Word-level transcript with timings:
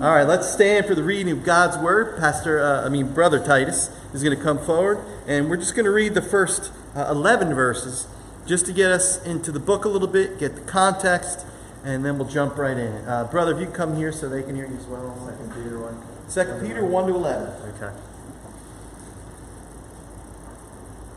All 0.00 0.14
right, 0.14 0.26
let's 0.26 0.50
stand 0.50 0.86
for 0.86 0.94
the 0.94 1.02
reading 1.02 1.30
of 1.30 1.44
God's 1.44 1.76
Word. 1.76 2.16
Pastor, 2.18 2.58
uh, 2.58 2.86
I 2.86 2.88
mean, 2.88 3.12
Brother 3.12 3.38
Titus 3.38 3.90
is 4.14 4.22
going 4.22 4.34
to 4.34 4.42
come 4.42 4.58
forward, 4.58 5.04
and 5.26 5.50
we're 5.50 5.58
just 5.58 5.74
going 5.74 5.84
to 5.84 5.90
read 5.90 6.14
the 6.14 6.22
first 6.22 6.72
uh, 6.96 7.08
11 7.10 7.52
verses 7.52 8.06
just 8.46 8.64
to 8.64 8.72
get 8.72 8.90
us 8.90 9.22
into 9.26 9.52
the 9.52 9.60
book 9.60 9.84
a 9.84 9.90
little 9.90 10.08
bit, 10.08 10.38
get 10.38 10.54
the 10.54 10.62
context, 10.62 11.44
and 11.84 12.02
then 12.02 12.16
we'll 12.16 12.26
jump 12.26 12.56
right 12.56 12.78
in. 12.78 13.06
Uh, 13.06 13.28
brother, 13.30 13.54
if 13.54 13.60
you 13.60 13.66
come 13.66 13.94
here 13.94 14.10
so 14.10 14.26
they 14.26 14.42
can 14.42 14.54
hear 14.54 14.66
you 14.66 14.78
as 14.78 14.86
well. 14.86 15.14
Second 15.26 15.52
Peter 15.52 15.78
1. 15.78 16.02
Second 16.28 16.66
Peter 16.66 16.86
1 16.86 17.06
to 17.06 17.14
11. 17.14 17.74
Okay. 17.74 17.96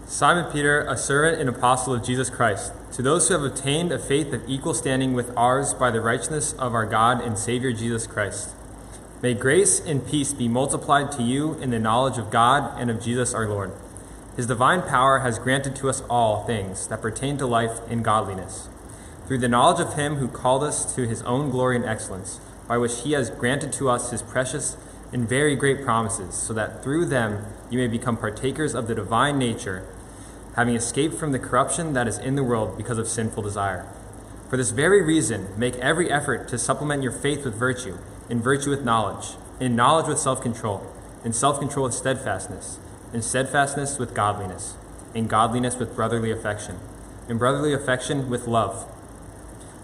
Simon 0.08 0.52
Peter, 0.52 0.82
a 0.90 0.98
servant 0.98 1.40
and 1.40 1.50
apostle 1.50 1.94
of 1.94 2.04
Jesus 2.04 2.30
Christ, 2.30 2.74
to 2.92 3.02
those 3.02 3.30
who 3.30 3.34
have 3.34 3.44
obtained 3.44 3.94
a 3.94 3.98
faith 3.98 4.34
of 4.34 4.44
equal 4.46 4.74
standing 4.74 5.14
with 5.14 5.32
ours 5.38 5.74
by 5.74 5.90
the 5.90 6.02
righteousness 6.02 6.52
of 6.56 6.74
our 6.74 6.86
God 6.86 7.22
and 7.22 7.38
Savior 7.38 7.72
Jesus 7.72 8.06
Christ. 8.06 8.54
May 9.24 9.34
grace 9.34 9.80
and 9.80 10.06
peace 10.06 10.34
be 10.34 10.50
multiplied 10.50 11.14
to 11.14 11.24
you 11.24 11.54
in 11.54 11.70
the 11.70 11.80
knowledge 11.80 12.18
of 12.18 12.30
God 12.30 12.78
and 12.78 12.92
of 12.92 13.02
Jesus 13.02 13.34
our 13.34 13.48
Lord. 13.48 13.72
His 14.36 14.48
divine 14.48 14.82
power 14.82 15.20
has 15.20 15.40
granted 15.40 15.78
to 15.78 15.90
us 15.90 16.04
all 16.10 16.46
things 16.46 16.88
that 16.88 17.02
pertain 17.02 17.38
to 17.38 17.46
life 17.48 17.80
and 17.90 18.04
godliness, 18.04 18.68
through 19.26 19.38
the 19.38 19.48
knowledge 19.48 19.80
of 19.80 19.94
Him 19.94 20.16
who 20.16 20.28
called 20.28 20.62
us 20.62 20.94
to 20.96 21.08
His 21.08 21.22
own 21.22 21.52
glory 21.52 21.78
and 21.78 21.86
excellence, 21.86 22.42
by 22.68 22.78
which 22.78 23.04
He 23.04 23.14
has 23.14 23.30
granted 23.30 23.72
to 23.72 23.90
us 23.90 24.12
His 24.12 24.22
precious 24.22 24.76
and 25.14 25.30
very 25.30 25.56
great 25.56 25.86
promises, 25.86 26.36
so 26.36 26.52
that 26.52 26.84
through 26.84 27.06
them 27.06 27.46
you 27.70 27.78
may 27.78 27.88
become 27.88 28.18
partakers 28.18 28.76
of 28.76 28.90
the 28.90 28.96
divine 28.96 29.40
nature, 29.40 29.88
having 30.58 30.76
escaped 30.76 31.16
from 31.16 31.32
the 31.32 31.40
corruption 31.40 31.94
that 31.94 32.10
is 32.10 32.18
in 32.18 32.36
the 32.36 32.44
world 32.44 32.76
because 32.76 32.98
of 32.98 33.08
sinful 33.08 33.44
desire. 33.44 33.88
For 34.50 34.58
this 34.58 34.72
very 34.72 35.02
reason, 35.02 35.48
make 35.58 35.78
every 35.78 36.12
effort 36.12 36.50
to 36.50 36.58
supplement 36.58 37.04
your 37.04 37.14
faith 37.14 37.46
with 37.46 37.56
virtue, 37.56 37.98
in 38.30 38.42
virtue 38.42 38.70
with 38.70 38.84
knowledge, 38.84 39.36
in 39.60 39.76
knowledge 39.76 40.08
with 40.08 40.20
self 40.20 40.42
control, 40.42 40.86
in 41.24 41.34
self 41.34 41.60
control 41.60 41.86
with 41.86 41.94
steadfastness, 41.94 42.80
in 43.14 43.22
steadfastness 43.22 44.00
with 44.00 44.14
godliness, 44.14 44.76
in 45.14 45.28
godliness 45.28 45.78
with 45.78 45.96
brotherly 45.96 46.32
affection, 46.32 46.78
in 47.30 47.38
brotherly 47.38 47.74
affection 47.74 48.30
with 48.30 48.48
love. 48.48 48.90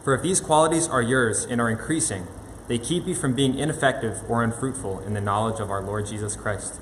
For 0.04 0.14
if 0.14 0.22
these 0.22 0.42
qualities 0.42 0.88
are 0.88 1.02
yours 1.02 1.46
and 1.46 1.60
are 1.62 1.70
increasing, 1.70 2.28
they 2.68 2.78
keep 2.78 3.08
you 3.08 3.16
from 3.16 3.34
being 3.34 3.58
ineffective 3.58 4.20
or 4.30 4.44
unfruitful 4.44 5.00
in 5.02 5.14
the 5.14 5.22
knowledge 5.22 5.60
of 5.60 5.72
our 5.72 5.82
Lord 5.82 6.06
Jesus 6.06 6.36
Christ. 6.36 6.80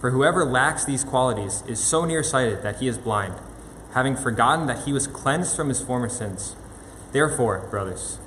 For 0.00 0.10
whoever 0.10 0.44
lacks 0.44 0.84
these 0.84 1.04
qualities 1.04 1.62
is 1.66 1.82
so 1.82 2.04
nearsighted 2.04 2.62
that 2.62 2.76
he 2.80 2.86
is 2.86 2.98
blind, 2.98 3.34
having 3.92 4.14
forgotten 4.14 4.66
that 4.66 4.84
he 4.84 4.92
was 4.92 5.06
cleansed 5.06 5.56
from 5.56 5.68
his 5.68 5.80
former 5.80 6.08
sins. 6.08 6.54
Therefore, 7.12 7.66
brothers, 7.70 8.18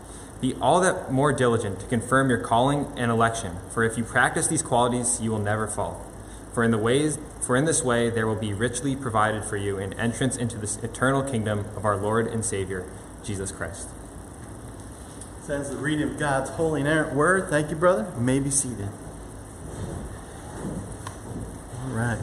be 0.41 0.53
all 0.55 0.79
that 0.81 1.11
more 1.11 1.33
diligent 1.33 1.79
to 1.81 1.85
confirm 1.87 2.29
your 2.29 2.39
calling 2.39 2.87
and 2.97 3.11
election, 3.11 3.57
for 3.71 3.83
if 3.83 3.97
you 3.97 4.03
practice 4.03 4.47
these 4.47 4.61
qualities, 4.61 5.19
you 5.21 5.31
will 5.31 5.39
never 5.39 5.67
fall. 5.67 6.05
For 6.53 6.63
in 6.63 6.71
the 6.71 6.77
ways 6.77 7.17
for 7.49 7.55
in 7.55 7.65
this 7.65 7.83
way 7.83 8.11
there 8.11 8.27
will 8.27 8.35
be 8.35 8.53
richly 8.53 8.95
provided 8.95 9.43
for 9.43 9.57
you 9.57 9.79
an 9.79 9.93
entrance 9.93 10.37
into 10.37 10.57
this 10.57 10.77
eternal 10.83 11.23
kingdom 11.23 11.65
of 11.75 11.83
our 11.83 11.97
Lord 11.97 12.27
and 12.27 12.45
Savior, 12.45 12.85
Jesus 13.23 13.51
Christ. 13.51 13.89
Sends 15.41 15.71
the 15.71 15.77
reading 15.77 16.11
of 16.11 16.19
God's 16.19 16.51
holy 16.51 16.81
and 16.81 16.87
inerrant 16.87 17.15
word. 17.15 17.49
Thank 17.49 17.71
you, 17.71 17.75
brother. 17.75 18.11
You 18.15 18.21
may 18.21 18.39
be 18.39 18.51
seated. 18.51 18.89
All 21.81 21.89
right. 21.89 22.19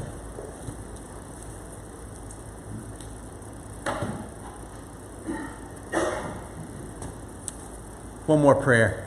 One 8.26 8.42
more 8.42 8.56
prayer. 8.56 9.06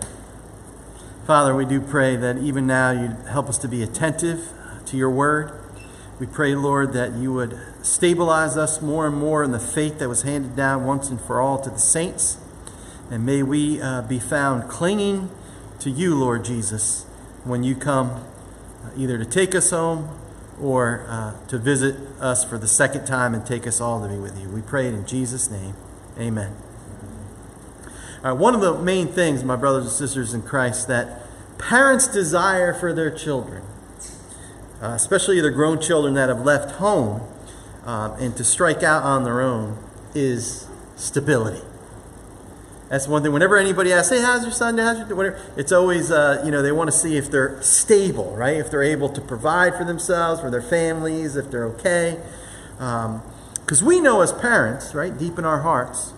Father, 1.27 1.53
we 1.53 1.65
do 1.65 1.81
pray 1.81 2.15
that 2.15 2.37
even 2.37 2.65
now 2.65 2.91
you'd 2.91 3.17
help 3.27 3.49
us 3.49 3.57
to 3.59 3.67
be 3.67 3.83
attentive 3.83 4.47
to 4.85 4.95
your 4.95 5.09
word. 5.09 5.51
We 6.19 6.25
pray, 6.25 6.55
Lord, 6.55 6.93
that 6.93 7.13
you 7.13 7.33
would 7.33 7.59
stabilize 7.81 8.55
us 8.55 8.81
more 8.81 9.05
and 9.07 9.17
more 9.17 9.43
in 9.43 9.51
the 9.51 9.59
faith 9.59 9.99
that 9.99 10.07
was 10.07 10.21
handed 10.21 10.55
down 10.55 10.85
once 10.85 11.09
and 11.09 11.19
for 11.19 11.41
all 11.41 11.61
to 11.61 11.69
the 11.69 11.79
saints. 11.79 12.37
And 13.11 13.25
may 13.25 13.43
we 13.43 13.81
uh, 13.81 14.03
be 14.03 14.19
found 14.19 14.69
clinging 14.69 15.29
to 15.79 15.89
you, 15.89 16.15
Lord 16.15 16.45
Jesus, 16.45 17.03
when 17.43 17.61
you 17.63 17.75
come 17.75 18.09
uh, 18.09 18.89
either 18.95 19.17
to 19.17 19.25
take 19.25 19.53
us 19.53 19.71
home 19.71 20.09
or 20.61 21.05
uh, 21.09 21.35
to 21.47 21.57
visit 21.57 21.95
us 22.21 22.45
for 22.45 22.57
the 22.57 22.67
second 22.67 23.05
time 23.05 23.33
and 23.33 23.45
take 23.45 23.67
us 23.67 23.81
all 23.81 24.01
to 24.01 24.07
be 24.07 24.17
with 24.17 24.39
you. 24.41 24.49
We 24.49 24.61
pray 24.61 24.87
it 24.87 24.93
in 24.93 25.05
Jesus' 25.05 25.51
name. 25.51 25.73
Amen. 26.17 26.68
Right, 28.21 28.33
one 28.33 28.53
of 28.53 28.61
the 28.61 28.77
main 28.77 29.07
things, 29.07 29.43
my 29.43 29.55
brothers 29.55 29.83
and 29.85 29.93
sisters 29.93 30.33
in 30.33 30.41
Christ, 30.41 30.87
that 30.89 31.21
parents 31.57 32.07
desire 32.07 32.73
for 32.73 32.91
their 32.91 33.09
children, 33.09 33.63
uh, 34.81 34.87
especially 34.87 35.39
their 35.39 35.51
grown 35.51 35.79
children 35.79 36.15
that 36.15 36.27
have 36.27 36.41
left 36.41 36.71
home 36.71 37.21
um, 37.85 38.11
and 38.19 38.35
to 38.35 38.43
strike 38.43 38.83
out 38.83 39.03
on 39.03 39.23
their 39.23 39.39
own, 39.39 39.77
is 40.13 40.67
stability. 40.97 41.61
That's 42.89 43.07
one 43.07 43.21
thing. 43.21 43.31
Whenever 43.31 43.55
anybody 43.55 43.93
asks, 43.93 44.09
"Hey, 44.09 44.21
how's 44.21 44.41
your 44.41 44.51
son? 44.51 44.77
How's 44.79 44.97
your 44.97 45.15
whatever?" 45.15 45.39
It's 45.55 45.71
always, 45.71 46.11
uh, 46.11 46.41
you 46.43 46.49
know, 46.49 46.61
they 46.63 46.71
want 46.71 46.89
to 46.89 46.97
see 46.97 47.17
if 47.17 47.29
they're 47.29 47.61
stable, 47.61 48.35
right? 48.35 48.57
If 48.57 48.71
they're 48.71 48.83
able 48.83 49.09
to 49.09 49.21
provide 49.21 49.75
for 49.75 49.85
themselves, 49.85 50.41
for 50.41 50.49
their 50.49 50.61
families, 50.61 51.35
if 51.35 51.51
they're 51.51 51.65
okay. 51.65 52.19
Because 52.77 53.81
um, 53.81 53.87
we 53.87 53.99
know 54.01 54.21
as 54.21 54.33
parents, 54.33 54.95
right, 54.95 55.15
deep 55.15 55.37
in 55.37 55.45
our 55.45 55.61
hearts, 55.61 56.13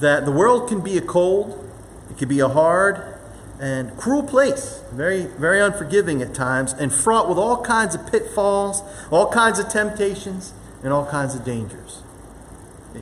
that 0.00 0.24
the 0.24 0.32
world 0.32 0.68
can 0.68 0.80
be 0.80 0.96
a 0.96 1.02
cold, 1.02 1.70
it 2.10 2.18
can 2.18 2.28
be 2.28 2.40
a 2.40 2.48
hard 2.48 3.16
and 3.60 3.96
cruel 3.96 4.22
place, 4.22 4.82
very, 4.92 5.26
very 5.26 5.60
unforgiving 5.60 6.20
at 6.20 6.34
times, 6.34 6.72
and 6.72 6.92
fraught 6.92 7.28
with 7.28 7.38
all 7.38 7.62
kinds 7.62 7.94
of 7.94 8.10
pitfalls, 8.10 8.82
all 9.10 9.30
kinds 9.30 9.58
of 9.58 9.68
temptations, 9.68 10.52
and 10.82 10.92
all 10.92 11.06
kinds 11.06 11.34
of 11.34 11.44
dangers. 11.44 12.02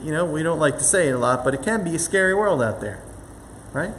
You 0.03 0.13
know, 0.13 0.25
we 0.25 0.43
don't 0.43 0.59
like 0.59 0.79
to 0.79 0.85
say 0.85 1.09
it 1.09 1.13
a 1.13 1.19
lot, 1.19 1.45
but 1.45 1.55
it 1.55 1.63
can 1.63 1.83
be 1.83 1.95
a 1.95 1.99
scary 1.99 2.35
world 2.35 2.63
out 2.63 2.81
there 2.81 3.03
right? 3.73 3.93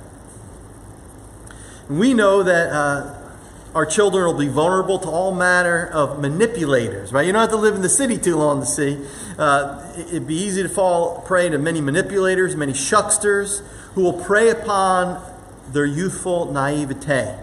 And 1.89 1.99
we 1.99 2.13
know 2.13 2.43
that 2.43 2.71
uh, 2.71 3.22
our 3.75 3.85
children 3.85 4.25
will 4.25 4.37
be 4.37 4.47
vulnerable 4.47 4.99
to 4.99 5.07
all 5.07 5.33
manner 5.33 5.87
of 5.87 6.21
manipulators, 6.21 7.11
right? 7.11 7.25
You 7.25 7.31
don't 7.31 7.41
have 7.41 7.49
to 7.49 7.57
live 7.57 7.75
in 7.75 7.81
the 7.81 7.89
city 7.89 8.17
too 8.17 8.35
long 8.35 8.59
to 8.59 8.65
see. 8.65 9.03
Uh, 9.37 9.91
it'd 9.97 10.27
be 10.27 10.35
easy 10.35 10.61
to 10.61 10.69
fall 10.69 11.21
prey 11.21 11.49
to 11.49 11.57
many 11.57 11.81
manipulators, 11.81 12.55
many 12.55 12.73
shucksters 12.73 13.65
who 13.95 14.03
will 14.03 14.13
prey 14.23 14.49
upon 14.49 15.23
their 15.71 15.85
youthful 15.85 16.51
naivete. 16.51 17.39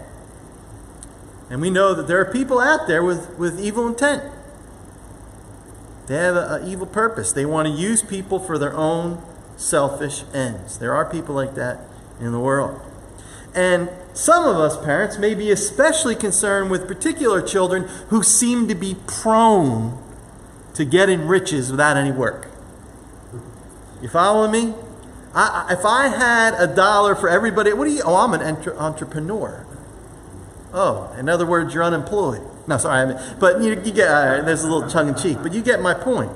And 1.49 1.59
we 1.59 1.69
know 1.69 1.93
that 1.93 2.07
there 2.07 2.19
are 2.21 2.31
people 2.31 2.59
out 2.59 2.87
there 2.87 3.03
with, 3.03 3.37
with 3.37 3.59
evil 3.59 3.85
intent. 3.85 4.23
They 6.07 6.15
have 6.15 6.35
an 6.35 6.67
evil 6.67 6.87
purpose. 6.87 7.33
They 7.33 7.45
want 7.45 7.67
to 7.67 7.73
use 7.73 8.01
people 8.01 8.39
for 8.39 8.57
their 8.57 8.73
own 8.73 9.21
selfish 9.57 10.23
ends. 10.33 10.79
There 10.79 10.93
are 10.93 11.09
people 11.09 11.35
like 11.35 11.55
that 11.55 11.81
in 12.21 12.31
the 12.31 12.39
world. 12.39 12.81
And 13.53 13.89
some 14.13 14.45
of 14.45 14.57
us 14.57 14.83
parents 14.83 15.17
may 15.17 15.33
be 15.33 15.51
especially 15.51 16.15
concerned 16.15 16.71
with 16.71 16.87
particular 16.87 17.41
children 17.41 17.83
who 18.09 18.23
seem 18.23 18.67
to 18.67 18.75
be 18.75 18.95
prone 19.07 20.01
to 20.73 20.85
getting 20.85 21.27
riches 21.27 21.71
without 21.71 21.97
any 21.97 22.11
work. 22.11 22.47
You 24.01 24.09
following 24.09 24.51
me? 24.51 24.73
I, 25.33 25.67
if 25.71 25.85
I 25.85 26.07
had 26.07 26.53
a 26.55 26.67
dollar 26.73 27.15
for 27.15 27.29
everybody, 27.29 27.71
what 27.73 27.85
do 27.85 27.91
you? 27.91 28.01
Oh, 28.03 28.15
I'm 28.15 28.33
an 28.33 28.41
entre- 28.41 28.77
entrepreneur. 28.77 29.65
Oh, 30.73 31.13
in 31.17 31.29
other 31.29 31.45
words, 31.45 31.73
you're 31.73 31.83
unemployed. 31.83 32.41
No, 32.67 32.77
sorry, 32.77 33.01
I 33.01 33.05
mean, 33.05 33.37
but 33.39 33.61
you, 33.61 33.71
you 33.71 33.91
get 33.91 34.07
uh, 34.07 34.41
there's 34.41 34.63
a 34.63 34.71
little 34.71 34.89
tongue 34.89 35.09
in 35.09 35.15
cheek, 35.15 35.37
but 35.41 35.53
you 35.53 35.61
get 35.61 35.81
my 35.81 35.93
point. 35.93 36.31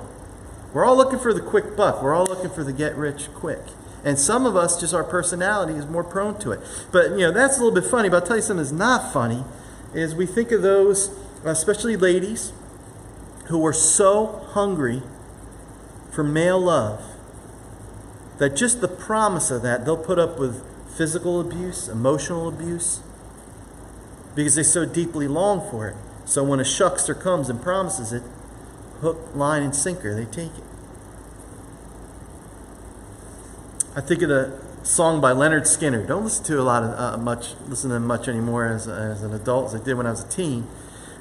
We're 0.74 0.86
all 0.86 0.96
looking 0.96 1.20
for 1.20 1.34
the 1.34 1.42
quick 1.42 1.76
buck. 1.76 2.02
We're 2.02 2.14
all 2.14 2.26
looking 2.26 2.50
for 2.50 2.64
the 2.64 2.74
get 2.74 2.96
rich 2.96 3.30
quick. 3.34 3.62
And 4.06 4.20
some 4.20 4.46
of 4.46 4.56
us, 4.56 4.80
just 4.80 4.94
our 4.94 5.04
personality 5.04 5.74
is 5.74 5.88
more 5.88 6.04
prone 6.04 6.38
to 6.40 6.52
it. 6.52 6.60
But, 6.92 7.12
you 7.12 7.18
know, 7.18 7.32
that's 7.32 7.58
a 7.58 7.64
little 7.64 7.74
bit 7.74 7.90
funny. 7.90 8.08
But 8.08 8.22
I'll 8.22 8.28
tell 8.28 8.36
you 8.36 8.44
something 8.44 8.64
that's 8.64 8.72
not 8.72 9.12
funny 9.12 9.44
is 9.96 10.14
we 10.14 10.28
think 10.28 10.52
of 10.52 10.62
those, 10.62 11.10
especially 11.44 11.98
ladies, 11.98 12.54
who 13.46 13.66
are 13.66 13.74
so 13.74 14.46
hungry 14.52 15.02
for 16.12 16.24
male 16.24 16.60
love 16.60 17.04
that 18.38 18.56
just 18.56 18.80
the 18.80 18.88
promise 18.88 19.50
of 19.50 19.64
that, 19.64 19.86
they'll 19.86 19.98
put 19.98 20.20
up 20.20 20.38
with 20.38 20.64
physical 20.96 21.42
abuse, 21.42 21.88
emotional 21.88 22.48
abuse, 22.48 23.02
because 24.36 24.56
they 24.56 24.64
so 24.64 24.86
deeply 24.86 25.28
long 25.28 25.68
for 25.72 25.88
it. 25.88 25.96
So 26.26 26.44
when 26.44 26.60
a 26.60 26.64
shuckster 26.64 27.20
comes 27.20 27.50
and 27.50 27.62
promises 27.62 28.14
it, 28.14 28.24
hook, 29.02 29.36
line, 29.36 29.64
and 29.64 29.76
sinker, 29.76 30.14
they 30.14 30.26
take 30.26 30.56
it. 30.58 30.64
I 33.96 34.02
think 34.02 34.22
of 34.22 34.30
the 34.30 34.60
song 34.84 35.22
by 35.22 35.32
Lynyrd 35.32 35.62
Skynyrd. 35.62 36.08
Don't 36.08 36.24
listen 36.24 36.44
to 36.46 36.60
a 36.60 36.64
lot 36.64 36.84
of 36.84 37.00
uh, 37.00 37.18
much, 37.18 37.56
listen 37.68 37.90
to 37.92 38.00
much 38.00 38.28
anymore 38.28 38.66
as, 38.66 38.88
as 38.88 39.24
an 39.24 39.34
adult 39.34 39.74
as 39.74 39.82
I 39.82 39.84
did 39.84 39.96
when 39.96 40.06
I 40.06 40.12
was 40.12 40.24
a 40.24 40.30
teen. 40.30 40.68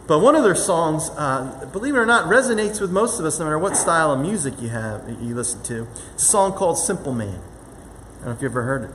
But 0.07 0.19
one 0.19 0.37
of 0.37 0.45
their 0.45 0.55
songs, 0.55 1.11
uh, 1.17 1.69
believe 1.73 1.95
it 1.95 1.99
or 1.99 2.05
not, 2.05 2.27
resonates 2.29 2.81
with 2.81 2.91
most 2.91 3.19
of 3.19 3.25
us, 3.25 3.39
no 3.39 3.47
matter 3.47 3.59
what 3.59 3.77
style 3.77 4.13
of 4.13 4.21
music 4.21 4.61
you 4.61 4.69
have 4.69 5.09
you 5.09 5.35
listen 5.35 5.63
to. 5.65 5.87
It's 6.13 6.25
a 6.25 6.27
song 6.27 6.53
called 6.53 6.79
"Simple 6.79 7.15
Man." 7.15 7.39
I 7.39 8.17
don't 8.17 8.25
know 8.27 8.33
if 8.33 8.43
you 8.43 8.49
ever 8.49 8.65
heard 8.65 8.85
it. 8.85 8.91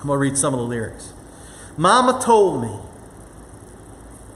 I'm 0.00 0.06
gonna 0.06 0.18
read 0.18 0.36
some 0.36 0.54
of 0.54 0.60
the 0.60 0.66
lyrics. 0.66 1.12
Mama 1.76 2.20
told 2.22 2.62
me 2.62 2.78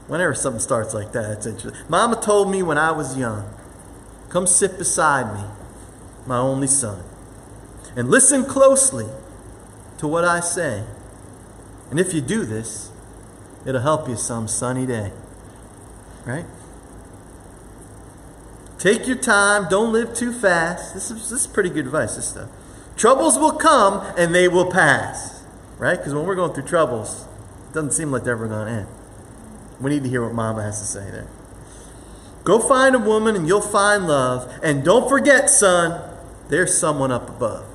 Whenever 0.07 0.33
something 0.33 0.59
starts 0.59 0.93
like 0.93 1.13
that, 1.13 1.31
it's 1.31 1.45
interesting. 1.45 1.81
Mama 1.87 2.19
told 2.19 2.51
me 2.51 2.61
when 2.61 2.77
I 2.77 2.91
was 2.91 3.17
young, 3.17 3.49
come 4.29 4.45
sit 4.45 4.77
beside 4.77 5.33
me, 5.33 5.45
my 6.27 6.37
only 6.37 6.67
son, 6.67 7.03
and 7.95 8.09
listen 8.09 8.45
closely 8.45 9.07
to 9.97 10.07
what 10.07 10.25
I 10.25 10.39
say. 10.39 10.83
And 11.89 11.99
if 11.99 12.13
you 12.13 12.21
do 12.21 12.45
this, 12.45 12.91
it'll 13.65 13.81
help 13.81 14.09
you 14.09 14.15
some 14.15 14.47
sunny 14.47 14.85
day. 14.85 15.11
Right? 16.25 16.45
Take 18.79 19.07
your 19.07 19.17
time. 19.17 19.67
Don't 19.69 19.93
live 19.93 20.13
too 20.13 20.33
fast. 20.33 20.93
This 20.93 21.11
is, 21.11 21.29
this 21.29 21.41
is 21.41 21.47
pretty 21.47 21.69
good 21.69 21.85
advice, 21.85 22.15
this 22.15 22.29
stuff. 22.29 22.49
Troubles 22.97 23.37
will 23.37 23.53
come 23.53 24.05
and 24.17 24.33
they 24.33 24.47
will 24.47 24.71
pass. 24.71 25.43
Right? 25.77 25.97
Because 25.97 26.13
when 26.13 26.25
we're 26.25 26.35
going 26.35 26.53
through 26.53 26.65
troubles, 26.65 27.25
it 27.69 27.73
doesn't 27.73 27.91
seem 27.91 28.11
like 28.11 28.23
they're 28.23 28.33
ever 28.33 28.47
going 28.47 28.67
to 28.67 28.73
end. 28.73 28.87
We 29.79 29.91
need 29.91 30.03
to 30.03 30.09
hear 30.09 30.23
what 30.23 30.33
Mama 30.33 30.63
has 30.63 30.79
to 30.79 30.85
say 30.85 31.09
there. 31.11 31.27
Go 32.43 32.59
find 32.59 32.95
a 32.95 32.99
woman 32.99 33.35
and 33.35 33.47
you'll 33.47 33.61
find 33.61 34.07
love. 34.07 34.51
And 34.61 34.83
don't 34.83 35.07
forget, 35.07 35.49
son, 35.49 36.01
there's 36.49 36.77
someone 36.77 37.11
up 37.11 37.29
above. 37.29 37.65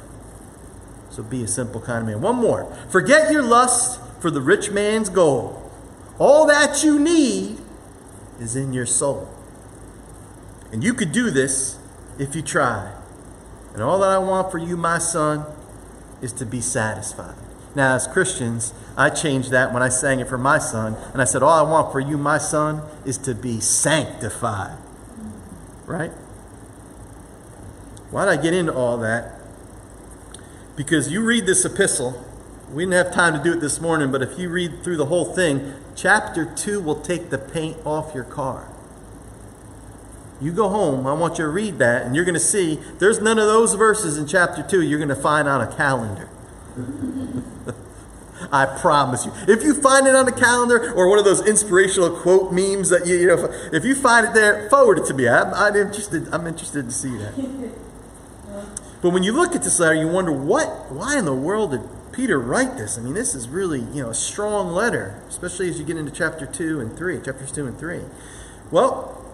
So 1.10 1.22
be 1.22 1.43
a 1.43 1.49
simple 1.49 1.81
kind 1.81 2.02
of 2.02 2.06
man. 2.06 2.20
One 2.20 2.37
more. 2.37 2.64
Forget 2.90 3.32
your 3.32 3.43
lust 3.43 4.00
for 4.20 4.31
the 4.31 4.40
rich 4.40 4.70
man's 4.70 5.08
gold. 5.08 5.55
All 6.19 6.46
that 6.46 6.82
you 6.82 6.99
need 6.99 7.58
is 8.40 8.56
in 8.56 8.72
your 8.72 8.87
soul. 8.87 9.28
And 10.72 10.84
you 10.84 10.94
could 10.94 11.12
do 11.12 11.31
this 11.31 11.78
if 12.19 12.34
you 12.34 12.43
try. 12.43 12.93
And 13.72 13.82
all 13.82 14.00
that 14.00 14.10
I 14.10 14.19
want 14.19 14.50
for 14.50 14.58
you, 14.58 14.76
my 14.76 14.99
son, 14.99 15.44
is 16.20 16.32
to 16.34 16.46
be 16.46 16.60
satisfied. 16.60 17.37
Now, 17.75 17.94
as 17.94 18.06
Christians, 18.06 18.75
I 18.96 19.11
changed 19.11 19.50
that 19.52 19.72
when 19.72 19.82
I 19.82 19.88
sang 19.88 20.20
it 20.20 20.28
for 20.28 20.38
my 20.38 20.58
son. 20.58 20.96
And 21.12 21.22
I 21.22 21.25
said, 21.25 21.43
All 21.43 21.66
I 21.66 21.70
want 21.70 21.93
for 21.93 22.00
you, 22.00 22.19
my 22.19 22.38
son, 22.38 22.82
is 23.04 23.19
to 23.19 23.34
be 23.34 23.61
sanctified. 23.61 24.76
Right? 25.87 26.11
Why 28.11 28.25
did 28.25 28.38
I 28.38 28.43
get 28.43 28.54
into 28.54 28.75
all 28.75 28.99
that? 28.99 29.38
Because 30.78 31.10
you 31.10 31.25
read 31.25 31.44
this 31.44 31.64
epistle, 31.64 32.25
we 32.72 32.84
didn't 32.84 33.04
have 33.04 33.12
time 33.12 33.34
to 33.36 33.42
do 33.42 33.52
it 33.52 33.60
this 33.60 33.80
morning, 33.80 34.12
but 34.12 34.22
if 34.22 34.38
you 34.38 34.48
read 34.48 34.84
through 34.84 34.96
the 34.96 35.06
whole 35.06 35.25
thing, 35.25 35.75
chapter 35.96 36.44
2 36.44 36.80
will 36.80 37.00
take 37.00 37.30
the 37.30 37.36
paint 37.36 37.78
off 37.84 38.14
your 38.14 38.22
car. 38.22 38.69
You 40.40 40.52
go 40.52 40.69
home, 40.69 41.04
I 41.04 41.14
want 41.14 41.38
you 41.38 41.46
to 41.46 41.50
read 41.50 41.78
that, 41.78 42.06
and 42.06 42.14
you're 42.14 42.25
going 42.25 42.34
to 42.34 42.40
see 42.40 42.78
there's 43.00 43.20
none 43.20 43.40
of 43.40 43.46
those 43.46 43.75
verses 43.75 44.19
in 44.19 44.28
chapter 44.28 44.62
2 44.62 44.82
you're 44.82 45.00
going 45.00 45.08
to 45.08 45.16
find 45.16 45.48
on 45.48 45.60
a 45.60 45.66
calendar. 45.66 46.28
I 48.52 48.66
promise 48.80 49.26
you. 49.26 49.32
If 49.48 49.64
you 49.64 49.75
find 49.75 50.06
it 50.06 50.14
on 50.14 50.28
a 50.28 50.32
calendar 50.32 50.94
or 50.94 51.08
one 51.08 51.19
of 51.19 51.25
those 51.25 51.44
inspirational 51.44 52.20
quote 52.20 52.52
memes 52.52 52.90
that 52.90 53.04
you, 53.04 53.16
you 53.16 53.26
know, 53.26 53.52
if 53.72 53.84
you 53.84 53.96
find 53.96 54.28
it 54.28 54.32
there, 54.32 54.70
forward 54.70 55.00
it 55.00 55.06
to 55.06 55.14
me. 55.14 55.28
I'm, 55.28 55.52
I'm 55.52 55.75
interested. 55.75 56.32
I'm 56.32 56.46
interested 56.46 56.84
to 56.84 56.92
see 56.92 57.16
that. 57.16 57.75
But 59.00 59.10
when 59.10 59.22
you 59.22 59.32
look 59.32 59.54
at 59.54 59.62
this 59.62 59.78
letter, 59.78 59.94
you 59.94 60.08
wonder 60.08 60.32
what, 60.32 60.90
why 60.90 61.18
in 61.18 61.24
the 61.24 61.34
world 61.34 61.70
did 61.70 61.82
Peter 62.12 62.38
write 62.38 62.76
this? 62.76 62.98
I 62.98 63.00
mean, 63.00 63.14
this 63.14 63.34
is 63.34 63.48
really, 63.48 63.80
you 63.80 64.02
know, 64.02 64.10
a 64.10 64.14
strong 64.14 64.72
letter, 64.72 65.22
especially 65.28 65.68
as 65.68 65.78
you 65.78 65.84
get 65.84 65.96
into 65.96 66.10
chapter 66.10 66.46
two 66.46 66.80
and 66.80 66.96
three, 66.96 67.20
chapters 67.20 67.52
two 67.52 67.66
and 67.66 67.78
three. 67.78 68.00
Well, 68.70 69.24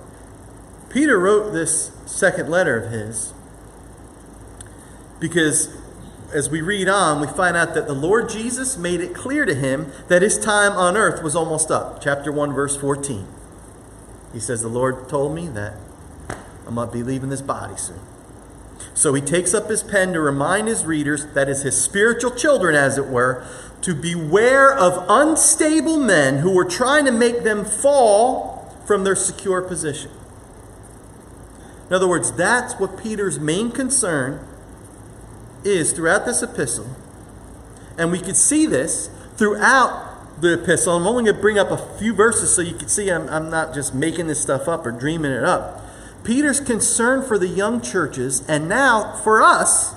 Peter 0.90 1.18
wrote 1.18 1.52
this 1.52 1.92
second 2.06 2.50
letter 2.50 2.78
of 2.78 2.92
his 2.92 3.32
because 5.18 5.74
as 6.34 6.50
we 6.50 6.60
read 6.60 6.88
on, 6.88 7.20
we 7.20 7.26
find 7.26 7.56
out 7.56 7.74
that 7.74 7.86
the 7.86 7.94
Lord 7.94 8.28
Jesus 8.28 8.76
made 8.76 9.00
it 9.00 9.14
clear 9.14 9.44
to 9.44 9.54
him 9.54 9.92
that 10.08 10.20
his 10.20 10.38
time 10.38 10.72
on 10.72 10.96
earth 10.96 11.22
was 11.22 11.34
almost 11.34 11.70
up. 11.70 12.02
Chapter 12.02 12.30
1, 12.30 12.52
verse 12.52 12.76
14. 12.76 13.26
He 14.32 14.40
says, 14.40 14.62
The 14.62 14.68
Lord 14.68 15.08
told 15.08 15.34
me 15.34 15.48
that 15.48 15.74
I'm 16.66 16.74
going 16.74 16.88
to 16.88 16.92
be 16.92 17.02
leaving 17.02 17.30
this 17.30 17.40
body 17.40 17.76
soon. 17.76 18.00
So 18.94 19.12
he 19.12 19.20
takes 19.20 19.52
up 19.52 19.68
his 19.68 19.82
pen 19.82 20.12
to 20.12 20.20
remind 20.20 20.68
his 20.68 20.84
readers, 20.84 21.26
that 21.34 21.48
is, 21.48 21.62
his 21.62 21.80
spiritual 21.80 22.30
children, 22.30 22.76
as 22.76 22.96
it 22.96 23.08
were, 23.08 23.44
to 23.82 23.94
beware 23.94 24.72
of 24.72 25.04
unstable 25.08 25.98
men 25.98 26.38
who 26.38 26.54
were 26.54 26.64
trying 26.64 27.04
to 27.04 27.12
make 27.12 27.42
them 27.42 27.64
fall 27.64 28.72
from 28.86 29.04
their 29.04 29.16
secure 29.16 29.60
position. 29.60 30.10
In 31.88 31.94
other 31.94 32.08
words, 32.08 32.32
that's 32.32 32.74
what 32.74 33.02
Peter's 33.02 33.38
main 33.38 33.70
concern 33.70 34.46
is 35.64 35.92
throughout 35.92 36.24
this 36.24 36.42
epistle. 36.42 36.86
And 37.98 38.10
we 38.10 38.20
could 38.20 38.36
see 38.36 38.66
this 38.66 39.10
throughout 39.36 40.40
the 40.40 40.54
epistle. 40.54 40.96
I'm 40.96 41.06
only 41.06 41.24
going 41.24 41.36
to 41.36 41.40
bring 41.40 41.58
up 41.58 41.70
a 41.70 41.98
few 41.98 42.14
verses 42.14 42.54
so 42.54 42.62
you 42.62 42.74
can 42.74 42.88
see 42.88 43.10
I'm, 43.10 43.28
I'm 43.28 43.50
not 43.50 43.74
just 43.74 43.94
making 43.94 44.28
this 44.28 44.40
stuff 44.40 44.68
up 44.68 44.86
or 44.86 44.92
dreaming 44.92 45.32
it 45.32 45.44
up. 45.44 45.83
Peter's 46.24 46.58
concern 46.58 47.22
for 47.22 47.38
the 47.38 47.46
young 47.46 47.80
churches, 47.80 48.44
and 48.48 48.68
now 48.68 49.12
for 49.22 49.42
us, 49.42 49.94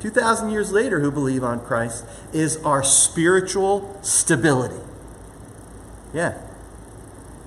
2,000 0.00 0.50
years 0.50 0.70
later, 0.70 1.00
who 1.00 1.10
believe 1.10 1.42
on 1.42 1.60
Christ, 1.60 2.04
is 2.32 2.56
our 2.58 2.84
spiritual 2.84 3.98
stability. 4.02 4.80
Yeah. 6.14 6.38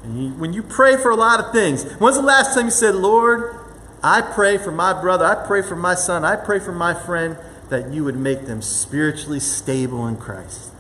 You, 0.06 0.30
when 0.32 0.54
you 0.54 0.62
pray 0.62 0.98
for 0.98 1.10
a 1.10 1.16
lot 1.16 1.40
of 1.40 1.52
things, 1.52 1.92
when's 1.94 2.18
the 2.18 2.22
last 2.22 2.54
time 2.54 2.66
you 2.66 2.72
said, 2.72 2.96
Lord, 2.96 3.56
I 4.04 4.22
pray 4.22 4.58
for 4.58 4.72
my 4.72 5.00
brother, 5.00 5.26
I 5.26 5.48
pray 5.48 5.62
for 5.62 5.76
my 5.76 5.96
son, 5.96 6.26
I 6.26 6.36
pray 6.36 6.60
for 6.60 6.72
my 6.72 6.94
friend 6.94 7.38
that 7.70 7.94
you 7.94 8.04
would 8.04 8.16
make 8.16 8.46
them 8.46 8.62
spiritually 8.62 9.40
stable 9.40 10.08
in 10.08 10.18
Christ. 10.18 10.72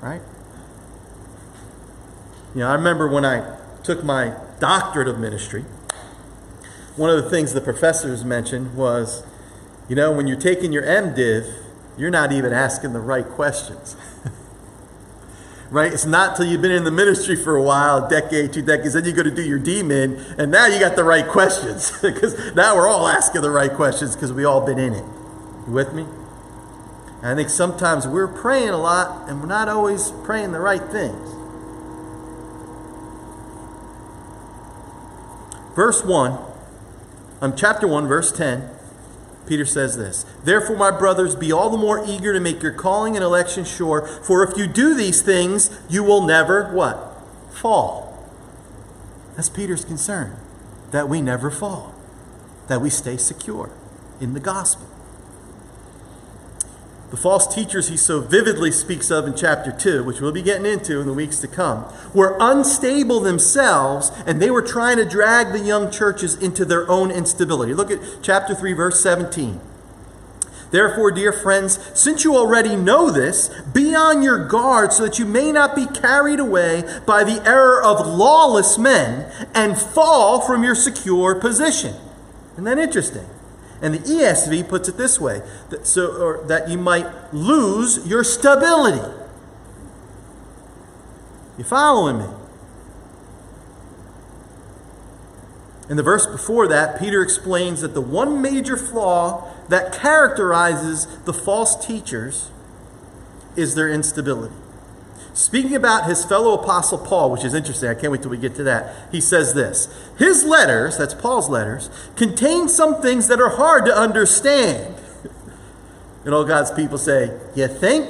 Right? 0.00 0.22
You 2.54 2.60
know, 2.60 2.68
I 2.68 2.74
remember 2.74 3.08
when 3.08 3.24
I 3.24 3.58
took 3.82 4.04
my 4.04 4.34
doctorate 4.60 5.08
of 5.08 5.18
ministry, 5.18 5.64
one 6.96 7.10
of 7.10 7.22
the 7.22 7.30
things 7.30 7.52
the 7.52 7.60
professors 7.60 8.24
mentioned 8.24 8.76
was, 8.76 9.24
you 9.88 9.96
know, 9.96 10.12
when 10.12 10.26
you're 10.26 10.38
taking 10.38 10.72
your 10.72 10.84
MDiv, 10.84 11.52
you're 11.98 12.10
not 12.10 12.32
even 12.32 12.52
asking 12.52 12.92
the 12.92 13.00
right 13.00 13.26
questions. 13.26 13.96
right? 15.70 15.92
It's 15.92 16.06
not 16.06 16.36
till 16.36 16.46
you've 16.46 16.62
been 16.62 16.70
in 16.70 16.84
the 16.84 16.90
ministry 16.90 17.36
for 17.36 17.56
a 17.56 17.62
while, 17.62 18.04
a 18.04 18.08
decade, 18.08 18.52
two 18.52 18.62
decades, 18.62 18.94
then 18.94 19.04
you 19.04 19.12
go 19.12 19.22
to 19.22 19.30
do 19.30 19.42
your 19.42 19.58
DMin, 19.58 20.38
and 20.38 20.50
now 20.50 20.66
you 20.66 20.78
got 20.78 20.96
the 20.96 21.04
right 21.04 21.26
questions. 21.26 21.92
Because 22.02 22.54
now 22.54 22.76
we're 22.76 22.86
all 22.86 23.08
asking 23.08 23.42
the 23.42 23.50
right 23.50 23.72
questions 23.72 24.14
because 24.14 24.32
we 24.32 24.44
all 24.44 24.64
been 24.64 24.78
in 24.78 24.92
it. 24.92 25.04
You 25.66 25.72
with 25.72 25.92
me? 25.92 26.06
I 27.22 27.34
think 27.34 27.48
sometimes 27.48 28.06
we're 28.06 28.28
praying 28.28 28.68
a 28.68 28.76
lot 28.76 29.30
and 29.30 29.40
we're 29.40 29.46
not 29.46 29.68
always 29.68 30.12
praying 30.24 30.52
the 30.52 30.60
right 30.60 30.82
things. 30.82 31.30
Verse 35.74 36.04
1, 36.04 36.38
um, 37.44 37.54
chapter 37.54 37.86
1, 37.86 38.08
verse 38.08 38.32
10. 38.32 38.70
Peter 39.46 39.66
says 39.66 39.96
this 39.96 40.24
Therefore, 40.42 40.76
my 40.76 40.90
brothers, 40.90 41.36
be 41.36 41.52
all 41.52 41.68
the 41.68 41.76
more 41.76 42.02
eager 42.06 42.32
to 42.32 42.40
make 42.40 42.62
your 42.62 42.72
calling 42.72 43.16
and 43.16 43.24
election 43.24 43.64
sure, 43.64 44.06
for 44.06 44.42
if 44.42 44.56
you 44.56 44.66
do 44.66 44.94
these 44.94 45.20
things, 45.20 45.78
you 45.88 46.02
will 46.02 46.24
never 46.24 46.72
what? 46.72 47.12
Fall. 47.52 48.10
That's 49.36 49.48
Peter's 49.48 49.84
concern. 49.84 50.36
That 50.90 51.08
we 51.08 51.20
never 51.20 51.50
fall. 51.50 51.94
That 52.68 52.80
we 52.80 52.88
stay 52.88 53.16
secure 53.16 53.70
in 54.20 54.32
the 54.32 54.40
gospel. 54.40 54.86
The 57.14 57.20
false 57.20 57.46
teachers 57.46 57.90
he 57.90 57.96
so 57.96 58.20
vividly 58.20 58.72
speaks 58.72 59.08
of 59.08 59.24
in 59.24 59.36
chapter 59.36 59.70
2, 59.70 60.02
which 60.02 60.20
we'll 60.20 60.32
be 60.32 60.42
getting 60.42 60.66
into 60.66 60.98
in 60.98 61.06
the 61.06 61.12
weeks 61.12 61.38
to 61.42 61.46
come, 61.46 61.84
were 62.12 62.36
unstable 62.40 63.20
themselves 63.20 64.10
and 64.26 64.42
they 64.42 64.50
were 64.50 64.62
trying 64.62 64.96
to 64.96 65.04
drag 65.04 65.52
the 65.52 65.60
young 65.60 65.92
churches 65.92 66.34
into 66.34 66.64
their 66.64 66.90
own 66.90 67.12
instability. 67.12 67.72
Look 67.72 67.92
at 67.92 68.00
chapter 68.20 68.52
3, 68.52 68.72
verse 68.72 69.00
17. 69.00 69.60
Therefore, 70.72 71.12
dear 71.12 71.32
friends, 71.32 71.78
since 71.94 72.24
you 72.24 72.34
already 72.34 72.74
know 72.74 73.12
this, 73.12 73.48
be 73.72 73.94
on 73.94 74.24
your 74.24 74.48
guard 74.48 74.92
so 74.92 75.04
that 75.04 75.16
you 75.16 75.24
may 75.24 75.52
not 75.52 75.76
be 75.76 75.86
carried 75.86 76.40
away 76.40 76.82
by 77.06 77.22
the 77.22 77.40
error 77.48 77.80
of 77.80 78.04
lawless 78.04 78.76
men 78.76 79.30
and 79.54 79.78
fall 79.78 80.40
from 80.40 80.64
your 80.64 80.74
secure 80.74 81.36
position. 81.36 81.94
Isn't 82.54 82.64
that 82.64 82.78
interesting? 82.78 83.26
And 83.84 83.92
the 83.92 83.98
ESV 83.98 84.66
puts 84.66 84.88
it 84.88 84.96
this 84.96 85.20
way 85.20 85.42
that, 85.68 85.86
so, 85.86 86.06
or, 86.06 86.46
that 86.46 86.70
you 86.70 86.78
might 86.78 87.34
lose 87.34 88.06
your 88.06 88.24
stability. 88.24 89.06
You 91.58 91.64
following 91.64 92.20
me? 92.20 92.24
In 95.90 95.98
the 95.98 96.02
verse 96.02 96.24
before 96.24 96.66
that, 96.68 96.98
Peter 96.98 97.20
explains 97.20 97.82
that 97.82 97.92
the 97.92 98.00
one 98.00 98.40
major 98.40 98.78
flaw 98.78 99.52
that 99.68 99.92
characterizes 99.92 101.06
the 101.26 101.34
false 101.34 101.84
teachers 101.84 102.50
is 103.54 103.74
their 103.74 103.90
instability. 103.90 104.54
Speaking 105.34 105.74
about 105.74 106.06
his 106.06 106.24
fellow 106.24 106.54
apostle 106.54 106.96
Paul, 106.96 107.32
which 107.32 107.44
is 107.44 107.54
interesting, 107.54 107.88
I 107.88 107.94
can't 107.94 108.12
wait 108.12 108.22
till 108.22 108.30
we 108.30 108.38
get 108.38 108.54
to 108.54 108.62
that, 108.62 108.94
he 109.10 109.20
says 109.20 109.52
this 109.52 109.88
His 110.16 110.44
letters, 110.44 110.96
that's 110.96 111.12
Paul's 111.12 111.48
letters, 111.48 111.90
contain 112.14 112.68
some 112.68 113.02
things 113.02 113.26
that 113.26 113.40
are 113.40 113.50
hard 113.50 113.84
to 113.86 113.94
understand. 113.94 114.94
And 116.24 116.32
all 116.32 116.44
God's 116.44 116.70
people 116.70 116.96
say, 116.96 117.38
You 117.54 117.68
think? 117.68 118.08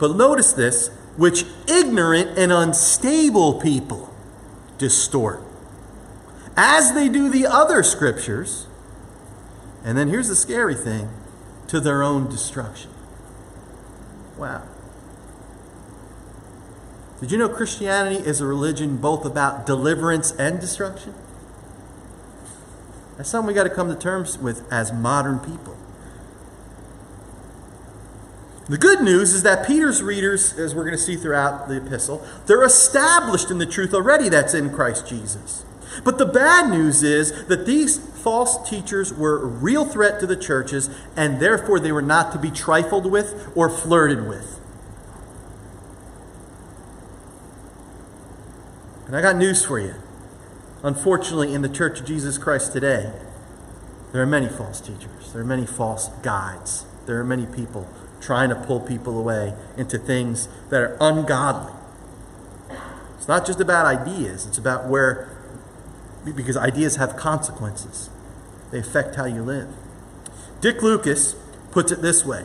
But 0.00 0.16
notice 0.16 0.52
this 0.52 0.88
which 1.16 1.44
ignorant 1.68 2.36
and 2.36 2.50
unstable 2.50 3.60
people 3.60 4.12
distort, 4.78 5.40
as 6.56 6.94
they 6.94 7.08
do 7.08 7.28
the 7.28 7.46
other 7.46 7.82
scriptures. 7.82 8.66
And 9.84 9.96
then 9.96 10.08
here's 10.08 10.28
the 10.28 10.34
scary 10.34 10.74
thing 10.74 11.10
to 11.68 11.78
their 11.78 12.02
own 12.02 12.28
destruction. 12.28 12.90
Wow. 14.36 14.62
Did 17.20 17.30
you 17.30 17.38
know 17.38 17.48
Christianity 17.50 18.16
is 18.16 18.40
a 18.40 18.46
religion 18.46 18.96
both 18.96 19.26
about 19.26 19.66
deliverance 19.66 20.32
and 20.32 20.58
destruction? 20.58 21.14
That's 23.16 23.28
something 23.28 23.48
we 23.48 23.52
got 23.52 23.64
to 23.64 23.70
come 23.70 23.88
to 23.90 23.94
terms 23.94 24.38
with 24.38 24.70
as 24.72 24.92
modern 24.92 25.38
people. 25.38 25.76
The 28.70 28.78
good 28.78 29.02
news 29.02 29.34
is 29.34 29.42
that 29.42 29.66
Peter's 29.66 30.02
readers, 30.02 30.56
as 30.56 30.74
we're 30.74 30.84
going 30.84 30.96
to 30.96 31.02
see 31.02 31.16
throughout 31.16 31.68
the 31.68 31.76
epistle, 31.76 32.24
they're 32.46 32.64
established 32.64 33.50
in 33.50 33.58
the 33.58 33.66
truth 33.66 33.92
already 33.92 34.28
that's 34.28 34.54
in 34.54 34.70
Christ 34.70 35.06
Jesus. 35.06 35.64
But 36.04 36.18
the 36.18 36.24
bad 36.24 36.70
news 36.70 37.02
is 37.02 37.46
that 37.46 37.66
these 37.66 37.98
false 37.98 38.70
teachers 38.70 39.12
were 39.12 39.42
a 39.42 39.46
real 39.46 39.84
threat 39.84 40.20
to 40.20 40.26
the 40.26 40.36
churches, 40.36 40.88
and 41.16 41.40
therefore 41.40 41.80
they 41.80 41.92
were 41.92 42.00
not 42.00 42.32
to 42.32 42.38
be 42.38 42.50
trifled 42.50 43.10
with 43.10 43.52
or 43.56 43.68
flirted 43.68 44.28
with. 44.28 44.59
And 49.10 49.16
I 49.16 49.22
got 49.22 49.34
news 49.34 49.64
for 49.64 49.80
you. 49.80 49.96
Unfortunately, 50.84 51.52
in 51.52 51.62
the 51.62 51.68
Church 51.68 51.98
of 51.98 52.06
Jesus 52.06 52.38
Christ 52.38 52.72
today, 52.72 53.12
there 54.12 54.22
are 54.22 54.26
many 54.26 54.48
false 54.48 54.80
teachers, 54.80 55.32
there 55.32 55.42
are 55.42 55.44
many 55.44 55.66
false 55.66 56.10
guides, 56.22 56.84
there 57.06 57.18
are 57.18 57.24
many 57.24 57.44
people 57.44 57.88
trying 58.20 58.50
to 58.50 58.54
pull 58.54 58.78
people 58.78 59.18
away 59.18 59.52
into 59.76 59.98
things 59.98 60.48
that 60.68 60.80
are 60.80 60.96
ungodly. 61.00 61.72
It's 63.16 63.26
not 63.26 63.44
just 63.44 63.60
about 63.60 63.84
ideas, 63.84 64.46
it's 64.46 64.58
about 64.58 64.88
where, 64.88 65.28
because 66.24 66.56
ideas 66.56 66.94
have 66.94 67.16
consequences, 67.16 68.10
they 68.70 68.78
affect 68.78 69.16
how 69.16 69.24
you 69.24 69.42
live. 69.42 69.70
Dick 70.60 70.82
Lucas 70.82 71.34
puts 71.72 71.90
it 71.90 72.00
this 72.00 72.24
way 72.24 72.44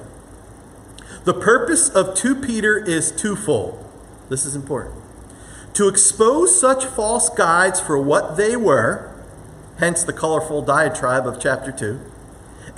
The 1.25 1.33
purpose 1.35 1.89
of 1.89 2.15
2 2.15 2.37
Peter 2.37 2.75
is 2.75 3.11
twofold. 3.11 3.87
This 4.29 4.47
is 4.47 4.55
important. 4.55 5.04
To 5.75 5.87
expose 5.87 6.59
such 6.59 6.85
false 6.85 7.29
guides 7.29 7.79
for 7.79 7.97
what 7.97 8.37
they 8.37 8.55
were, 8.55 9.13
hence 9.77 10.03
the 10.03 10.13
colorful 10.13 10.61
diatribe 10.61 11.27
of 11.27 11.39
chapter 11.39 11.71
2 11.71 11.99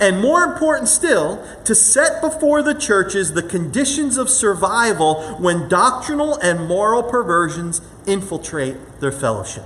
and 0.00 0.20
more 0.20 0.44
important 0.44 0.88
still, 0.88 1.44
to 1.64 1.74
set 1.74 2.20
before 2.20 2.62
the 2.62 2.74
churches 2.74 3.32
the 3.32 3.42
conditions 3.42 4.16
of 4.16 4.30
survival 4.30 5.36
when 5.38 5.68
doctrinal 5.68 6.36
and 6.36 6.68
moral 6.68 7.02
perversions 7.02 7.80
infiltrate 8.06 8.76
their 9.00 9.10
fellowship. 9.10 9.64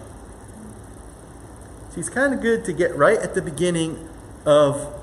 See, 1.91 2.01
it's 2.01 2.09
kind 2.09 2.33
of 2.33 2.41
good 2.41 2.65
to 2.65 2.73
get 2.73 2.97
right 2.97 3.19
at 3.19 3.35
the 3.35 3.43
beginning 3.43 4.09
of 4.47 4.95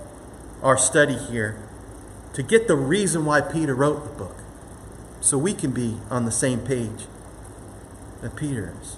our 0.63 0.77
study 0.77 1.15
here 1.15 1.55
to 2.33 2.41
get 2.41 2.67
the 2.67 2.75
reason 2.75 3.25
why 3.25 3.41
Peter 3.41 3.75
wrote 3.75 4.03
the 4.03 4.17
book 4.17 4.37
so 5.21 5.37
we 5.37 5.53
can 5.53 5.71
be 5.71 5.97
on 6.09 6.25
the 6.25 6.31
same 6.31 6.59
page 6.59 7.05
is. 8.23 8.97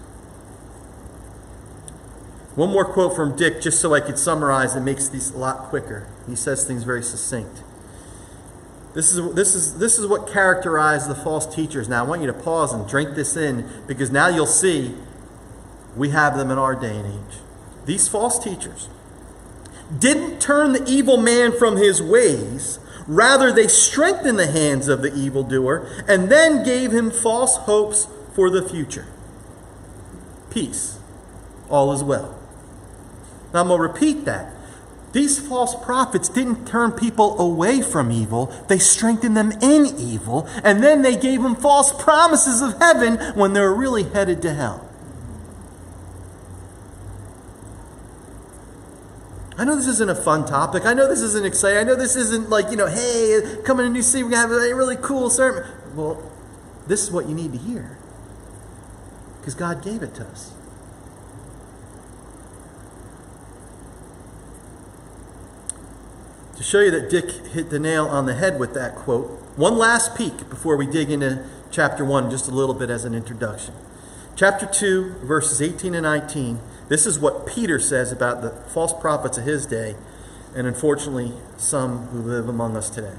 One 2.55 2.69
more 2.69 2.85
quote 2.85 3.15
from 3.15 3.35
Dick, 3.35 3.61
just 3.61 3.79
so 3.79 3.93
I 3.93 4.01
could 4.01 4.19
summarize 4.19 4.75
it 4.75 4.81
makes 4.81 5.07
these 5.07 5.31
a 5.31 5.37
lot 5.37 5.69
quicker. 5.69 6.07
He 6.27 6.35
says 6.35 6.65
things 6.65 6.83
very 6.83 7.01
succinct. 7.01 7.63
This 8.93 9.13
is, 9.13 9.33
this, 9.33 9.55
is, 9.55 9.77
this 9.77 9.97
is 9.97 10.05
what 10.05 10.27
characterized 10.27 11.09
the 11.09 11.15
false 11.15 11.53
teachers. 11.53 11.87
Now, 11.87 12.03
I 12.03 12.07
want 12.07 12.21
you 12.21 12.27
to 12.27 12.33
pause 12.33 12.73
and 12.73 12.87
drink 12.87 13.15
this 13.15 13.37
in 13.37 13.69
because 13.87 14.11
now 14.11 14.27
you'll 14.27 14.45
see 14.45 14.95
we 15.95 16.09
have 16.09 16.37
them 16.37 16.51
in 16.51 16.57
our 16.57 16.75
day 16.75 16.97
and 16.97 17.07
age. 17.07 17.37
These 17.85 18.09
false 18.09 18.37
teachers 18.37 18.89
didn't 19.97 20.39
turn 20.41 20.73
the 20.73 20.83
evil 20.89 21.17
man 21.17 21.51
from 21.57 21.77
his 21.77 22.01
ways, 22.01 22.79
rather, 23.07 23.51
they 23.51 23.67
strengthened 23.67 24.39
the 24.39 24.47
hands 24.47 24.87
of 24.87 25.01
the 25.01 25.13
evildoer 25.13 25.87
and 26.07 26.29
then 26.29 26.63
gave 26.63 26.91
him 26.91 27.11
false 27.11 27.57
hopes 27.57 28.07
for 28.33 28.49
the 28.49 28.67
future. 28.67 29.07
Peace. 30.49 30.99
All 31.69 31.93
is 31.93 32.03
well. 32.03 32.37
Now 33.53 33.61
I'm 33.61 33.67
going 33.67 33.79
to 33.79 33.87
repeat 33.87 34.25
that. 34.25 34.53
These 35.13 35.45
false 35.45 35.75
prophets 35.83 36.29
didn't 36.29 36.65
turn 36.65 36.91
people 36.91 37.39
away 37.39 37.81
from 37.81 38.11
evil, 38.11 38.45
they 38.69 38.79
strengthened 38.79 39.35
them 39.35 39.51
in 39.61 39.85
evil, 39.97 40.47
and 40.63 40.81
then 40.81 41.01
they 41.01 41.17
gave 41.17 41.41
them 41.43 41.55
false 41.55 41.91
promises 42.01 42.61
of 42.61 42.77
heaven 42.79 43.17
when 43.35 43.51
they 43.51 43.59
were 43.59 43.75
really 43.75 44.03
headed 44.03 44.41
to 44.43 44.53
hell. 44.53 44.87
I 49.57 49.65
know 49.65 49.75
this 49.75 49.87
isn't 49.87 50.09
a 50.09 50.15
fun 50.15 50.47
topic. 50.47 50.85
I 50.85 50.93
know 50.93 51.07
this 51.07 51.21
isn't 51.21 51.45
exciting. 51.45 51.77
I 51.77 51.83
know 51.83 51.95
this 51.95 52.15
isn't 52.15 52.49
like, 52.49 52.71
you 52.71 52.77
know, 52.77 52.87
hey, 52.87 53.57
coming 53.63 53.85
to 53.85 53.91
New 53.91 54.01
City, 54.01 54.23
we're 54.23 54.31
going 54.31 54.47
to 54.47 54.55
have 54.55 54.71
a 54.71 54.73
really 54.73 54.95
cool 54.95 55.29
sermon. 55.29 55.69
Well, 55.93 56.31
this 56.87 57.03
is 57.03 57.11
what 57.11 57.27
you 57.27 57.35
need 57.35 57.51
to 57.51 57.59
hear 57.59 57.97
because 59.41 59.55
God 59.55 59.83
gave 59.83 60.03
it 60.03 60.13
to 60.15 60.25
us. 60.27 60.53
To 66.57 66.63
show 66.63 66.79
you 66.79 66.91
that 66.91 67.09
Dick 67.09 67.31
hit 67.47 67.71
the 67.71 67.79
nail 67.79 68.05
on 68.05 68.27
the 68.27 68.35
head 68.35 68.59
with 68.59 68.75
that 68.75 68.95
quote, 68.95 69.31
one 69.55 69.79
last 69.79 70.15
peek 70.15 70.47
before 70.47 70.77
we 70.77 70.85
dig 70.85 71.09
into 71.09 71.43
chapter 71.71 72.05
1 72.05 72.29
just 72.29 72.47
a 72.47 72.51
little 72.51 72.75
bit 72.75 72.91
as 72.91 73.03
an 73.03 73.15
introduction. 73.15 73.73
Chapter 74.35 74.67
2, 74.67 75.21
verses 75.23 75.59
18 75.59 75.95
and 75.95 76.03
19, 76.03 76.59
this 76.87 77.07
is 77.07 77.19
what 77.19 77.47
Peter 77.47 77.79
says 77.79 78.11
about 78.11 78.43
the 78.43 78.51
false 78.51 78.93
prophets 78.93 79.39
of 79.39 79.45
his 79.45 79.65
day, 79.65 79.95
and 80.55 80.67
unfortunately, 80.67 81.33
some 81.57 82.05
who 82.07 82.19
live 82.19 82.47
among 82.47 82.77
us 82.77 82.91
today. 82.91 83.15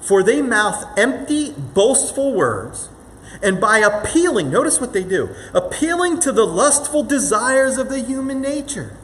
For 0.00 0.22
they 0.22 0.40
mouth 0.40 0.86
empty, 0.98 1.52
boastful 1.52 2.32
words, 2.32 2.88
and 3.42 3.60
by 3.60 3.78
appealing, 3.78 4.50
notice 4.50 4.80
what 4.80 4.92
they 4.92 5.04
do 5.04 5.34
appealing 5.54 6.20
to 6.20 6.32
the 6.32 6.46
lustful 6.46 7.02
desires 7.02 7.78
of 7.78 7.88
the 7.88 8.00
human 8.00 8.40
nature 8.40 8.96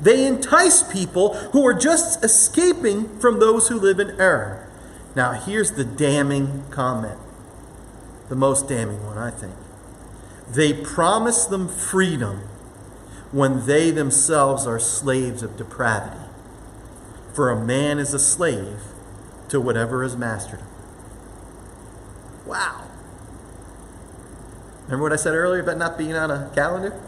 they 0.00 0.26
entice 0.26 0.82
people 0.82 1.34
who 1.34 1.66
are 1.66 1.74
just 1.74 2.24
escaping 2.24 3.18
from 3.18 3.40
those 3.40 3.68
who 3.68 3.78
live 3.78 3.98
in 3.98 4.20
error. 4.20 4.66
Now, 5.16 5.32
here's 5.32 5.72
the 5.72 5.84
damning 5.84 6.64
comment, 6.70 7.18
the 8.28 8.36
most 8.36 8.68
damning 8.68 9.04
one, 9.04 9.18
I 9.18 9.30
think. 9.30 9.54
They 10.48 10.72
promise 10.72 11.46
them 11.46 11.68
freedom 11.68 12.42
when 13.32 13.66
they 13.66 13.90
themselves 13.90 14.66
are 14.66 14.78
slaves 14.78 15.42
of 15.42 15.56
depravity. 15.56 16.24
For 17.34 17.50
a 17.50 17.64
man 17.64 17.98
is 17.98 18.14
a 18.14 18.18
slave 18.18 18.80
to 19.48 19.60
whatever 19.60 20.02
has 20.02 20.16
mastered 20.16 20.60
him. 20.60 20.68
Wow. 22.46 22.84
Remember 24.88 25.02
what 25.02 25.12
I 25.12 25.16
said 25.16 25.34
earlier 25.34 25.60
about 25.60 25.76
not 25.76 25.98
being 25.98 26.14
on 26.14 26.30
a 26.30 26.50
calendar? 26.54 26.98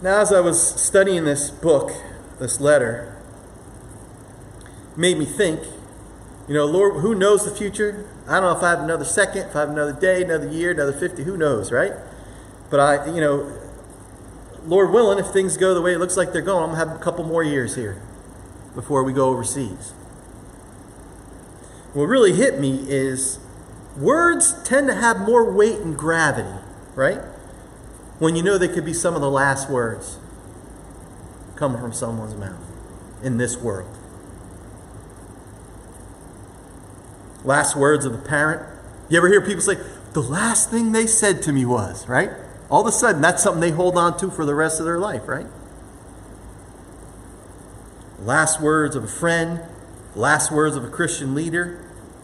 Now, 0.00 0.20
as 0.20 0.32
I 0.32 0.38
was 0.38 0.80
studying 0.80 1.24
this 1.24 1.50
book, 1.50 1.90
this 2.38 2.60
letter, 2.60 3.20
made 4.96 5.18
me 5.18 5.24
think, 5.24 5.64
you 6.46 6.54
know, 6.54 6.64
Lord, 6.64 7.00
who 7.02 7.12
knows 7.16 7.44
the 7.44 7.50
future? 7.50 8.08
I 8.28 8.38
don't 8.38 8.52
know 8.52 8.56
if 8.56 8.62
I 8.62 8.70
have 8.70 8.78
another 8.78 9.04
second, 9.04 9.48
if 9.48 9.56
I 9.56 9.60
have 9.60 9.70
another 9.70 9.92
day, 9.92 10.22
another 10.22 10.48
year, 10.48 10.70
another 10.70 10.92
50, 10.92 11.24
who 11.24 11.36
knows, 11.36 11.72
right? 11.72 11.92
But 12.70 12.78
I, 12.78 13.06
you 13.12 13.20
know, 13.20 13.52
Lord 14.64 14.92
willing, 14.92 15.18
if 15.18 15.32
things 15.32 15.56
go 15.56 15.74
the 15.74 15.82
way 15.82 15.94
it 15.94 15.98
looks 15.98 16.16
like 16.16 16.32
they're 16.32 16.40
going, 16.40 16.62
I'm 16.62 16.76
going 16.76 16.80
to 16.80 16.88
have 16.88 17.00
a 17.00 17.02
couple 17.02 17.24
more 17.24 17.42
years 17.42 17.74
here 17.74 18.00
before 18.76 19.02
we 19.02 19.12
go 19.12 19.28
overseas. 19.28 19.90
What 21.94 22.04
really 22.04 22.32
hit 22.32 22.60
me 22.60 22.84
is 22.88 23.40
words 23.96 24.54
tend 24.64 24.88
to 24.88 24.94
have 24.94 25.20
more 25.20 25.52
weight 25.52 25.80
and 25.80 25.96
gravity, 25.96 26.58
right? 26.94 27.20
when 28.22 28.36
you 28.36 28.42
know 28.44 28.56
they 28.56 28.68
could 28.68 28.84
be 28.84 28.94
some 28.94 29.16
of 29.16 29.20
the 29.20 29.28
last 29.28 29.68
words 29.68 30.16
coming 31.56 31.80
from 31.80 31.92
someone's 31.92 32.36
mouth 32.36 32.64
in 33.20 33.36
this 33.36 33.56
world. 33.56 33.88
Last 37.42 37.74
words 37.74 38.04
of 38.04 38.14
a 38.14 38.18
parent. 38.18 38.62
You 39.08 39.16
ever 39.16 39.26
hear 39.26 39.40
people 39.40 39.60
say, 39.60 39.76
the 40.12 40.22
last 40.22 40.70
thing 40.70 40.92
they 40.92 41.08
said 41.08 41.42
to 41.42 41.52
me 41.52 41.64
was, 41.64 42.08
right? 42.08 42.30
All 42.70 42.82
of 42.82 42.86
a 42.86 42.92
sudden, 42.92 43.20
that's 43.20 43.42
something 43.42 43.60
they 43.60 43.72
hold 43.72 43.98
on 43.98 44.16
to 44.18 44.30
for 44.30 44.44
the 44.44 44.54
rest 44.54 44.78
of 44.78 44.86
their 44.86 45.00
life, 45.00 45.26
right? 45.26 45.46
Last 48.20 48.60
words 48.60 48.94
of 48.94 49.02
a 49.02 49.08
friend, 49.08 49.62
last 50.14 50.52
words 50.52 50.76
of 50.76 50.84
a 50.84 50.88
Christian 50.88 51.34
leader. 51.34 51.81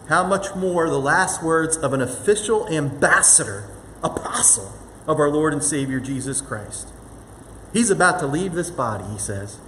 How 0.08 0.26
much 0.26 0.54
more 0.54 0.88
the 0.88 0.98
last 0.98 1.42
words 1.42 1.76
of 1.76 1.92
an 1.92 2.00
official 2.00 2.68
ambassador, 2.68 3.68
apostle 4.02 4.72
of 5.06 5.18
our 5.18 5.30
Lord 5.30 5.52
and 5.52 5.62
Savior 5.62 6.00
Jesus 6.00 6.40
Christ. 6.40 6.88
He's 7.72 7.90
about 7.90 8.18
to 8.20 8.26
leave 8.26 8.52
this 8.52 8.70
body, 8.70 9.04
he 9.12 9.18
says. 9.18 9.58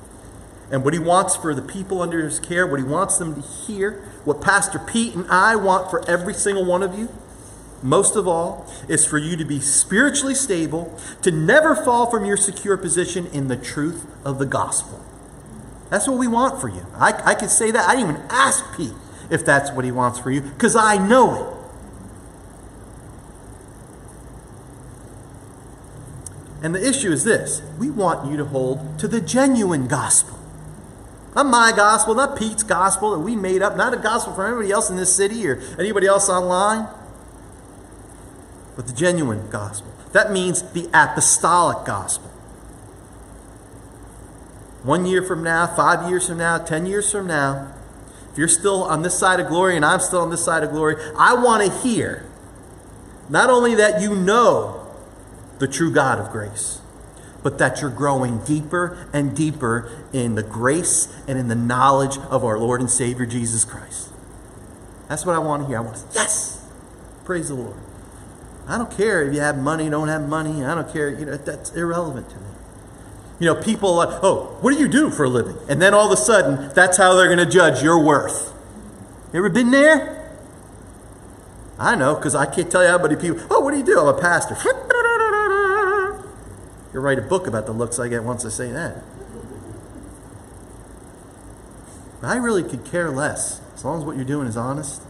and 0.71 0.85
what 0.85 0.95
he 0.95 1.01
wants 1.01 1.37
for 1.37 1.53
the 1.55 1.63
people 1.63 2.01
under 2.01 2.23
his 2.23 2.39
care, 2.39 2.67
what 2.67 2.79
he 2.79 2.87
wants 2.87 3.19
them 3.19 3.35
to 3.35 3.41
hear, 3.41 4.03
what 4.25 4.41
Pastor 4.41 4.79
Pete 4.79 5.15
and 5.15 5.27
I 5.29 5.57
want 5.57 5.91
for 5.91 6.09
every 6.09 6.33
single 6.35 6.65
one 6.65 6.83
of 6.83 6.97
you, 6.97 7.09
most 7.83 8.15
of 8.15 8.29
all, 8.29 8.67
is 8.89 9.05
for 9.05 9.19
you 9.19 9.37
to 9.37 9.45
be 9.45 9.59
spiritually 9.59 10.35
stable, 10.35 10.97
to 11.23 11.31
never 11.31 11.75
fall 11.75 12.11
from 12.11 12.25
your 12.25 12.37
secure 12.37 12.77
position 12.77 13.27
in 13.29 13.49
the 13.49 13.57
truth 13.57 14.07
of 14.25 14.39
the 14.39 14.47
gospel. 14.47 15.01
That's 15.89 16.07
what 16.07 16.19
we 16.19 16.29
want 16.29 16.61
for 16.61 16.69
you. 16.69 16.87
I, 16.95 17.21
I 17.25 17.35
could 17.35 17.51
say 17.51 17.71
that. 17.73 17.89
I 17.89 17.97
didn't 17.97 18.11
even 18.11 18.23
ask 18.31 18.77
Pete 18.77 18.93
if 19.31 19.45
that's 19.45 19.71
what 19.73 19.85
he 19.85 19.93
wants 19.93 20.19
for 20.19 20.31
you, 20.31 20.41
because 20.41 20.77
I 20.77 20.97
know 20.97 21.35
it. 21.35 21.61
And 26.63 26.75
the 26.75 26.87
issue 26.87 27.11
is 27.11 27.25
this 27.25 27.63
we 27.79 27.91
want 27.91 28.31
you 28.31 28.37
to 28.37 28.45
hold 28.45 28.99
to 28.99 29.09
the 29.09 29.21
genuine 29.21 29.89
gospel. 29.89 30.39
Not 31.35 31.47
my 31.47 31.73
gospel, 31.75 32.15
not 32.15 32.37
Pete's 32.37 32.65
gospel 32.65 33.13
that 33.13 33.21
we 33.21 33.37
made 33.37 33.63
up, 33.63 33.77
not 33.77 33.95
a 33.95 33.97
gospel 33.97 34.35
for 34.35 34.47
anybody 34.47 34.73
else 34.73 34.91
in 34.91 34.97
this 34.97 35.15
city 35.15 35.47
or 35.47 35.61
anybody 35.79 36.07
else 36.07 36.29
online, 36.29 36.89
but 38.75 38.89
the 38.89 38.93
genuine 38.93 39.49
gospel. 39.49 39.93
That 40.13 40.33
means 40.33 40.63
the 40.73 40.89
apostolic 40.93 41.87
gospel. 41.87 42.29
One 44.83 45.07
year 45.07 45.23
from 45.23 45.45
now, 45.45 45.67
five 45.69 46.09
years 46.09 46.27
from 46.27 46.39
now, 46.39 46.59
ten 46.59 46.85
years 46.85 47.11
from 47.13 47.27
now, 47.29 47.73
if 48.33 48.39
you're 48.39 48.49
still 48.49 48.85
on 48.85 49.03
this 49.03 49.19
side 49.19 49.41
of 49.41 49.49
glory 49.49 49.77
and 49.77 49.85
I'm 49.85 50.01
still 50.01 50.21
on 50.21 50.31
this 50.31 50.45
side 50.45 50.63
of 50.63 50.71
glory, 50.71 50.97
I 51.19 51.35
want 51.35 51.65
to 51.65 51.79
hear 51.79 52.27
not 53.29 53.51
only 53.51 53.75
that 53.77 54.01
you 54.01 54.15
know 54.15 54.87
the 55.59 55.69
true 55.69 55.93
God 55.93 56.19
of 56.19 56.31
grace, 56.31 56.81
but 57.43 57.59
that 57.59 57.81
you're 57.81 57.91
growing 57.91 58.39
deeper 58.45 59.09
and 59.13 59.35
deeper 59.35 59.91
in 60.13 60.35
the 60.35 60.43
grace 60.43 61.15
and 61.27 61.39
in 61.39 61.49
the 61.49 61.55
knowledge 61.55 62.19
of 62.19 62.45
our 62.45 62.59
Lord 62.59 62.81
and 62.81 62.91
Savior 62.91 63.27
Jesus 63.27 63.65
Christ. 63.65 64.11
That's 65.09 65.25
what 65.25 65.35
I 65.35 65.39
want 65.39 65.63
to 65.63 65.69
hear. 65.69 65.79
I 65.79 65.81
want 65.81 65.97
to, 65.97 66.03
yes, 66.15 66.65
praise 67.25 67.49
the 67.49 67.55
Lord. 67.55 67.77
I 68.69 68.79
don't 68.79 68.91
care 68.91 69.27
if 69.27 69.35
you 69.35 69.41
have 69.41 69.59
money, 69.59 69.91
don't 69.91 70.09
have 70.09 70.29
money. 70.29 70.65
I 70.65 70.77
don't 70.77 70.93
care. 70.93 71.09
You 71.11 71.27
know, 71.27 71.37
that's 71.37 71.75
irrelevant 71.75 72.31
to 72.31 72.37
me. 72.37 72.50
You 73.41 73.47
know, 73.47 73.55
people 73.55 73.97
like, 73.97 74.23
oh, 74.23 74.59
what 74.61 74.73
do 74.73 74.79
you 74.79 74.87
do 74.87 75.11
for 75.11 75.25
a 75.25 75.29
living? 75.29 75.57
And 75.69 75.81
then 75.81 75.95
all 75.95 76.07
of 76.07 76.13
a 76.13 76.23
sudden, 76.23 76.73
that's 76.75 76.99
how 76.99 77.15
they're 77.15 77.35
going 77.35 77.39
to 77.39 77.51
judge 77.51 77.83
your 77.83 78.05
worth. 78.05 78.53
Ever 79.33 79.49
been 79.49 79.71
there? 79.71 80.31
I 81.79 81.97
know, 81.97 82.15
because 82.15 82.35
I 82.35 82.45
can't 82.45 82.71
tell 82.71 82.83
you 82.83 82.91
how 82.91 82.99
many 82.99 83.17
people, 83.17 83.41
oh, 83.51 83.61
what 83.61 83.71
do 83.71 83.79
you 83.79 83.85
do? 83.85 83.99
I'm 83.99 84.09
a 84.09 84.21
pastor. 84.21 84.55
You'll 86.93 87.03
write 87.03 87.19
a 87.19 87.23
book 87.23 87.47
about 87.47 87.65
the 87.65 87.73
looks 87.73 87.99
I 87.99 88.09
get 88.09 88.25
once 88.25 88.45
I 88.45 88.51
say 88.51 88.71
that. 88.73 89.03
I 92.23 92.37
really 92.37 92.63
could 92.63 92.85
care 92.85 93.11
less, 93.11 93.63
as 93.75 93.87
long 93.87 94.01
as 94.01 94.05
what 94.05 94.17
you're 94.17 94.27
doing 94.27 94.47
is 94.47 94.59
honest. 94.59 95.01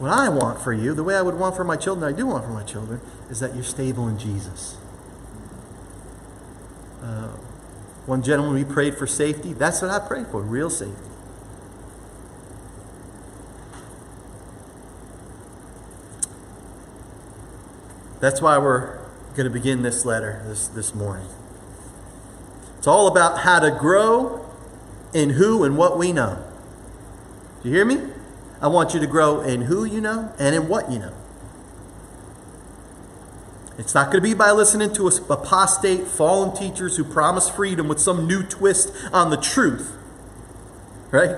What 0.00 0.10
I 0.10 0.28
want 0.28 0.60
for 0.60 0.72
you, 0.72 0.94
the 0.94 1.04
way 1.04 1.14
I 1.14 1.22
would 1.22 1.36
want 1.36 1.54
for 1.54 1.62
my 1.62 1.76
children, 1.76 2.12
I 2.12 2.16
do 2.16 2.26
want 2.26 2.44
for 2.44 2.50
my 2.50 2.64
children, 2.64 3.00
is 3.30 3.38
that 3.38 3.54
you're 3.54 3.62
stable 3.62 4.08
in 4.08 4.18
Jesus. 4.18 4.78
Uh, 7.04 7.28
one 8.06 8.22
gentleman, 8.22 8.54
we 8.54 8.64
prayed 8.64 8.96
for 8.96 9.06
safety. 9.06 9.52
That's 9.52 9.82
what 9.82 9.90
I 9.90 9.98
prayed 9.98 10.26
for, 10.28 10.40
real 10.40 10.70
safety. 10.70 10.94
That's 18.20 18.40
why 18.40 18.56
we're 18.56 18.96
going 19.36 19.44
to 19.44 19.50
begin 19.50 19.82
this 19.82 20.06
letter 20.06 20.42
this, 20.46 20.66
this 20.68 20.94
morning. 20.94 21.28
It's 22.78 22.86
all 22.86 23.06
about 23.06 23.40
how 23.40 23.58
to 23.58 23.70
grow 23.70 24.50
in 25.12 25.30
who 25.30 25.62
and 25.62 25.76
what 25.76 25.98
we 25.98 26.10
know. 26.10 26.42
Do 27.62 27.68
you 27.68 27.74
hear 27.74 27.84
me? 27.84 28.00
I 28.62 28.68
want 28.68 28.94
you 28.94 29.00
to 29.00 29.06
grow 29.06 29.42
in 29.42 29.62
who 29.62 29.84
you 29.84 30.00
know 30.00 30.32
and 30.38 30.54
in 30.54 30.68
what 30.68 30.90
you 30.90 31.00
know. 31.00 31.12
It's 33.76 33.94
not 33.94 34.06
going 34.06 34.22
to 34.22 34.28
be 34.28 34.34
by 34.34 34.52
listening 34.52 34.92
to 34.94 35.08
apostate, 35.08 36.06
fallen 36.06 36.56
teachers 36.56 36.96
who 36.96 37.04
promise 37.04 37.48
freedom 37.48 37.88
with 37.88 38.00
some 38.00 38.26
new 38.26 38.42
twist 38.42 38.92
on 39.12 39.30
the 39.30 39.36
truth. 39.36 39.96
Right? 41.10 41.36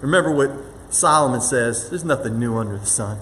Remember 0.00 0.30
what 0.30 0.50
Solomon 0.90 1.40
says 1.40 1.90
there's 1.90 2.04
nothing 2.04 2.38
new 2.38 2.56
under 2.56 2.78
the 2.78 2.86
sun. 2.86 3.18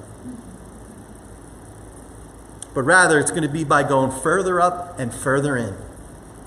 But 2.74 2.82
rather, 2.82 3.18
it's 3.18 3.30
going 3.30 3.42
to 3.42 3.48
be 3.48 3.64
by 3.64 3.82
going 3.82 4.10
further 4.10 4.60
up 4.60 4.98
and 4.98 5.12
further 5.12 5.56
in 5.56 5.76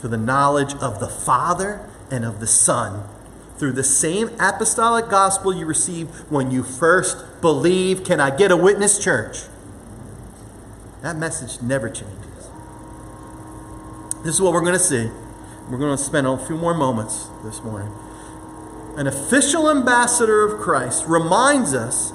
to 0.02 0.08
the 0.08 0.18
knowledge 0.18 0.74
of 0.76 1.00
the 1.00 1.08
Father 1.08 1.88
and 2.12 2.24
of 2.24 2.40
the 2.40 2.48
Son 2.48 3.04
through 3.58 3.74
the 3.74 3.84
same 3.84 4.30
apostolic 4.40 5.10
gospel 5.10 5.54
you 5.54 5.66
received 5.66 6.10
when 6.32 6.50
you 6.50 6.64
first 6.64 7.42
believed. 7.42 8.06
Can 8.06 8.20
I 8.20 8.36
get 8.36 8.52
a 8.52 8.58
witness, 8.58 9.04
church? 9.04 9.40
That 11.02 11.18
message 11.18 11.62
never 11.62 11.90
changes. 11.90 12.50
This 14.24 14.36
is 14.36 14.42
what 14.42 14.54
we're 14.54 14.62
going 14.62 14.74
to 14.74 14.80
see. 14.80 15.10
We're 15.70 15.78
going 15.78 15.96
to 15.96 16.04
spend 16.04 16.28
a 16.28 16.38
few 16.38 16.58
more 16.58 16.74
moments 16.74 17.28
this 17.44 17.64
morning. 17.64 17.92
An 18.98 19.08
official 19.08 19.70
ambassador 19.70 20.44
of 20.46 20.60
Christ 20.60 21.06
reminds 21.08 21.74
us 21.74 22.12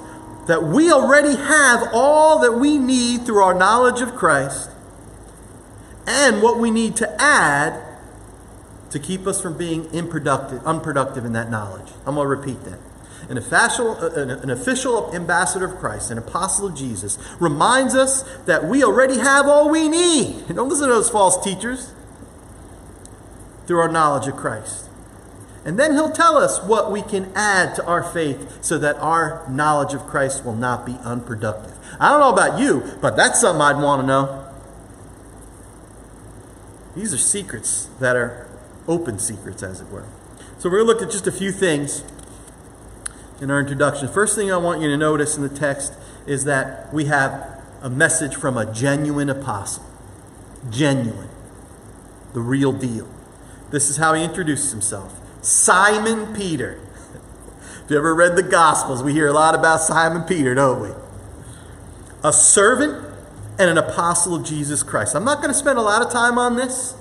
that 0.47 0.61
we 0.63 0.91
already 0.91 1.35
have 1.35 1.89
all 1.93 2.39
that 2.39 2.51
we 2.51 2.77
need 2.77 3.25
through 3.25 3.41
our 3.41 3.55
knowledge 3.55 4.01
of 4.01 4.13
Christ 4.15 4.69
and 6.05 6.43
what 6.43 6.59
we 6.59 6.69
need 6.69 6.95
to 6.97 7.21
add 7.21 7.81
to 8.91 8.99
keep 8.99 9.25
us 9.25 9.41
from 9.41 9.57
being 9.57 9.89
unproductive, 9.89 11.25
in 11.25 11.33
that 11.33 11.49
knowledge. 11.49 11.91
I'm 12.05 12.15
going 12.15 12.25
to 12.25 12.35
repeat 12.35 12.63
that. 12.65 12.79
An 13.29 13.37
official, 13.37 13.97
an 13.97 14.49
official 14.49 15.13
ambassador 15.13 15.65
of 15.65 15.77
Christ, 15.77 16.11
an 16.11 16.17
apostle 16.17 16.67
of 16.67 16.75
Jesus, 16.75 17.17
reminds 17.39 17.95
us 17.95 18.23
that 18.45 18.65
we 18.65 18.83
already 18.83 19.17
have 19.17 19.47
all 19.47 19.69
we 19.69 19.89
need. 19.89 20.47
Don't 20.55 20.69
listen 20.69 20.87
to 20.87 20.93
those 20.93 21.09
false 21.09 21.43
teachers 21.43 21.91
through 23.65 23.79
our 23.79 23.91
knowledge 23.91 24.27
of 24.27 24.35
Christ. 24.35 24.89
And 25.65 25.79
then 25.79 25.93
he'll 25.93 26.11
tell 26.11 26.37
us 26.37 26.61
what 26.61 26.91
we 26.91 27.01
can 27.01 27.31
add 27.35 27.73
to 27.75 27.85
our 27.85 28.03
faith 28.03 28.63
so 28.63 28.77
that 28.77 28.97
our 28.97 29.43
knowledge 29.49 29.95
of 29.95 30.05
Christ 30.05 30.45
will 30.45 30.55
not 30.55 30.85
be 30.85 30.95
unproductive. 31.03 31.73
I 31.99 32.09
don't 32.09 32.19
know 32.19 32.31
about 32.31 32.59
you, 32.59 32.83
but 33.01 33.15
that's 33.17 33.41
something 33.41 33.61
I'd 33.61 33.81
want 33.81 34.03
to 34.03 34.07
know. 34.07 34.47
These 36.95 37.13
are 37.13 37.17
secrets 37.17 37.89
that 37.99 38.15
are 38.15 38.47
open 38.87 39.17
secrets, 39.17 39.63
as 39.63 39.81
it 39.81 39.89
were. 39.89 40.05
So 40.59 40.69
we're 40.69 40.83
going 40.83 40.87
to 40.87 40.93
look 40.93 41.01
at 41.01 41.11
just 41.11 41.25
a 41.25 41.31
few 41.31 41.51
things 41.51 42.03
in 43.41 43.51
our 43.51 43.59
introduction. 43.59 44.07
First 44.07 44.35
thing 44.35 44.51
I 44.51 44.57
want 44.57 44.81
you 44.81 44.87
to 44.89 44.97
notice 44.97 45.35
in 45.35 45.43
the 45.43 45.49
text 45.49 45.93
is 46.25 46.45
that 46.45 46.93
we 46.93 47.05
have 47.05 47.61
a 47.81 47.89
message 47.89 48.35
from 48.35 48.57
a 48.57 48.71
genuine 48.71 49.29
apostle. 49.29 49.85
Genuine. 50.69 51.29
The 52.33 52.41
real 52.41 52.71
deal. 52.71 53.07
This 53.71 53.89
is 53.89 53.97
how 53.97 54.13
he 54.13 54.23
introduces 54.23 54.71
himself 54.71 55.19
Simon 55.41 56.33
Peter. 56.33 56.79
If 57.83 57.91
you 57.91 57.97
ever 57.97 58.15
read 58.15 58.35
the 58.35 58.41
Gospels, 58.41 59.03
we 59.03 59.13
hear 59.13 59.27
a 59.27 59.31
lot 59.31 59.53
about 59.53 59.79
Simon 59.79 60.23
Peter, 60.23 60.55
don't 60.55 60.81
we? 60.81 60.89
A 62.23 62.33
servant 62.33 63.05
and 63.59 63.69
an 63.69 63.77
apostle 63.77 64.33
of 64.33 64.43
Jesus 64.43 64.81
Christ. 64.81 65.15
I'm 65.15 65.23
not 65.23 65.37
going 65.37 65.49
to 65.49 65.53
spend 65.53 65.77
a 65.77 65.83
lot 65.83 66.01
of 66.01 66.11
time 66.11 66.39
on 66.39 66.55
this 66.55 66.95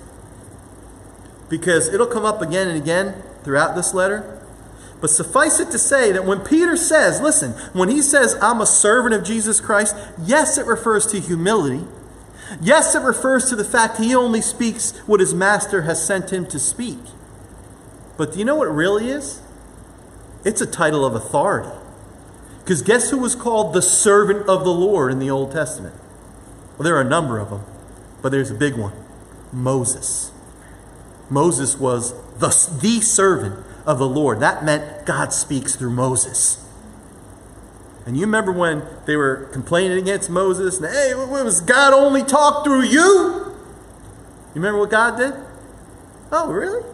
because 1.48 1.88
it'll 1.88 2.06
come 2.06 2.26
up 2.26 2.42
again 2.42 2.68
and 2.68 2.76
again 2.76 3.22
throughout 3.44 3.74
this 3.74 3.94
letter. 3.94 4.43
But 5.00 5.10
suffice 5.10 5.60
it 5.60 5.70
to 5.70 5.78
say 5.78 6.12
that 6.12 6.24
when 6.24 6.40
Peter 6.40 6.76
says, 6.76 7.20
listen, 7.20 7.52
when 7.72 7.88
he 7.88 8.00
says, 8.00 8.36
I'm 8.40 8.60
a 8.60 8.66
servant 8.66 9.14
of 9.14 9.22
Jesus 9.22 9.60
Christ, 9.60 9.94
yes, 10.18 10.56
it 10.56 10.66
refers 10.66 11.06
to 11.08 11.20
humility. 11.20 11.84
Yes, 12.60 12.94
it 12.94 13.02
refers 13.02 13.48
to 13.50 13.56
the 13.56 13.64
fact 13.64 13.98
he 13.98 14.14
only 14.14 14.40
speaks 14.40 14.92
what 15.06 15.20
his 15.20 15.34
master 15.34 15.82
has 15.82 16.04
sent 16.04 16.32
him 16.32 16.46
to 16.46 16.58
speak. 16.58 16.98
But 18.16 18.32
do 18.32 18.38
you 18.38 18.44
know 18.44 18.56
what 18.56 18.68
it 18.68 18.72
really 18.72 19.08
is? 19.08 19.42
It's 20.44 20.60
a 20.60 20.66
title 20.66 21.04
of 21.04 21.14
authority. 21.14 21.70
Because 22.60 22.80
guess 22.80 23.10
who 23.10 23.18
was 23.18 23.34
called 23.34 23.74
the 23.74 23.82
servant 23.82 24.48
of 24.48 24.64
the 24.64 24.72
Lord 24.72 25.12
in 25.12 25.18
the 25.18 25.30
Old 25.30 25.52
Testament? 25.52 25.94
Well, 26.78 26.84
there 26.84 26.96
are 26.96 27.02
a 27.02 27.08
number 27.08 27.38
of 27.38 27.50
them, 27.50 27.62
but 28.22 28.30
there's 28.30 28.50
a 28.50 28.54
big 28.54 28.76
one 28.76 28.92
Moses. 29.52 30.32
Moses 31.30 31.78
was 31.78 32.12
the, 32.38 32.48
the 32.80 33.00
servant 33.00 33.64
of 33.86 33.98
the 33.98 34.08
Lord. 34.08 34.40
That 34.40 34.64
meant 34.64 35.06
God 35.06 35.32
speaks 35.32 35.76
through 35.76 35.90
Moses. 35.90 36.60
And 38.06 38.16
you 38.16 38.22
remember 38.22 38.52
when 38.52 38.82
they 39.06 39.16
were 39.16 39.48
complaining 39.52 39.96
against 39.96 40.28
Moses, 40.28 40.78
and 40.78 40.86
hey, 40.92 41.14
was 41.14 41.60
God 41.60 41.94
only 41.94 42.22
talk 42.22 42.64
through 42.64 42.82
you? 42.82 43.54
You 44.54 44.60
remember 44.60 44.80
what 44.80 44.90
God 44.90 45.16
did? 45.16 45.34
Oh, 46.30 46.52
really? 46.52 46.84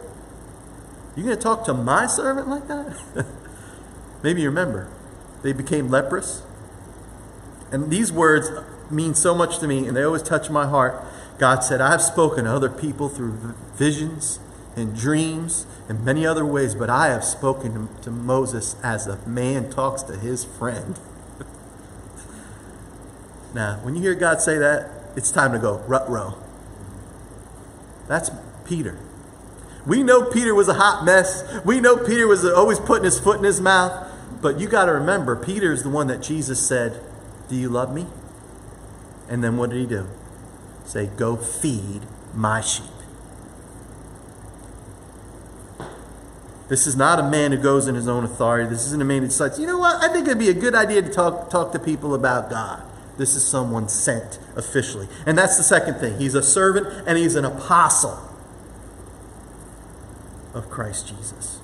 You 1.15 1.23
going 1.23 1.35
to 1.35 1.41
talk 1.41 1.65
to 1.65 1.73
my 1.73 2.05
servant 2.05 2.47
like 2.47 2.67
that? 2.67 2.95
Maybe 4.23 4.41
you 4.41 4.49
remember. 4.49 4.87
They 5.43 5.51
became 5.51 5.89
leprous. 5.89 6.43
And 7.71 7.89
these 7.89 8.11
words 8.11 8.49
mean 8.89 9.13
so 9.13 9.35
much 9.35 9.59
to 9.59 9.67
me, 9.67 9.87
and 9.87 9.97
they 9.97 10.03
always 10.03 10.23
touch 10.23 10.49
my 10.49 10.65
heart. 10.65 11.03
God 11.37 11.63
said, 11.63 11.81
I 11.81 11.91
have 11.91 12.01
spoken 12.01 12.45
to 12.45 12.51
other 12.51 12.69
people 12.69 13.09
through 13.09 13.55
visions 13.75 14.39
in 14.75 14.93
dreams, 14.93 15.65
and 15.89 16.03
many 16.05 16.25
other 16.25 16.45
ways, 16.45 16.75
but 16.75 16.89
I 16.89 17.07
have 17.07 17.23
spoken 17.23 17.87
to, 17.87 18.03
to 18.03 18.11
Moses 18.11 18.75
as 18.83 19.07
a 19.07 19.17
man 19.27 19.69
talks 19.69 20.03
to 20.03 20.17
his 20.17 20.45
friend. 20.45 20.99
now, 23.53 23.79
when 23.83 23.95
you 23.95 24.01
hear 24.01 24.15
God 24.15 24.41
say 24.41 24.57
that, 24.57 24.89
it's 25.15 25.31
time 25.31 25.51
to 25.51 25.59
go, 25.59 25.79
rut 25.87 26.09
row. 26.09 26.35
That's 28.07 28.31
Peter. 28.65 28.97
We 29.85 30.03
know 30.03 30.23
Peter 30.23 30.53
was 30.53 30.67
a 30.67 30.75
hot 30.75 31.03
mess. 31.03 31.43
We 31.65 31.79
know 31.79 31.97
Peter 31.97 32.27
was 32.27 32.45
always 32.45 32.79
putting 32.79 33.05
his 33.05 33.19
foot 33.19 33.39
in 33.39 33.43
his 33.43 33.59
mouth. 33.59 34.09
But 34.41 34.59
you 34.59 34.67
got 34.67 34.85
to 34.85 34.93
remember, 34.93 35.35
Peter 35.35 35.71
is 35.71 35.83
the 35.83 35.89
one 35.89 36.07
that 36.07 36.21
Jesus 36.21 36.65
said, 36.65 37.01
Do 37.49 37.55
you 37.55 37.69
love 37.69 37.93
me? 37.93 38.07
And 39.29 39.43
then 39.43 39.57
what 39.57 39.69
did 39.69 39.79
he 39.79 39.85
do? 39.85 40.07
Say, 40.85 41.07
Go 41.07 41.35
feed 41.35 42.01
my 42.33 42.61
sheep. 42.61 42.85
This 46.71 46.87
is 46.87 46.95
not 46.95 47.19
a 47.19 47.23
man 47.23 47.51
who 47.51 47.57
goes 47.57 47.89
in 47.89 47.95
his 47.95 48.07
own 48.07 48.23
authority. 48.23 48.69
This 48.69 48.85
isn't 48.85 49.01
a 49.01 49.03
man 49.03 49.23
who 49.23 49.27
decides, 49.27 49.59
you 49.59 49.67
know 49.67 49.77
what, 49.77 50.01
I 50.01 50.07
think 50.07 50.25
it'd 50.27 50.39
be 50.39 50.47
a 50.47 50.53
good 50.53 50.73
idea 50.73 51.01
to 51.01 51.09
talk, 51.09 51.49
talk 51.49 51.73
to 51.73 51.79
people 51.79 52.15
about 52.15 52.49
God. 52.49 52.81
This 53.17 53.35
is 53.35 53.45
someone 53.45 53.89
sent 53.89 54.39
officially. 54.55 55.09
And 55.25 55.37
that's 55.37 55.57
the 55.57 55.63
second 55.63 55.95
thing. 55.95 56.17
He's 56.17 56.33
a 56.33 56.41
servant 56.41 56.87
and 57.05 57.17
he's 57.17 57.35
an 57.35 57.43
apostle 57.43 58.17
of 60.53 60.69
Christ 60.69 61.09
Jesus. 61.09 61.59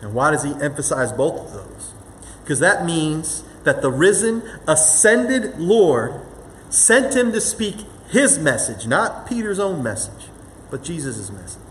And 0.00 0.14
why 0.14 0.30
does 0.30 0.44
he 0.44 0.54
emphasize 0.54 1.12
both 1.12 1.40
of 1.40 1.52
those? 1.52 1.92
Because 2.40 2.60
that 2.60 2.86
means 2.86 3.44
that 3.64 3.82
the 3.82 3.90
risen, 3.90 4.42
ascended 4.66 5.58
Lord 5.58 6.22
sent 6.70 7.14
him 7.14 7.32
to 7.32 7.40
speak 7.42 7.84
his 8.08 8.38
message, 8.38 8.86
not 8.86 9.28
Peter's 9.28 9.58
own 9.58 9.82
message, 9.82 10.30
but 10.70 10.82
Jesus' 10.82 11.30
message. 11.30 11.67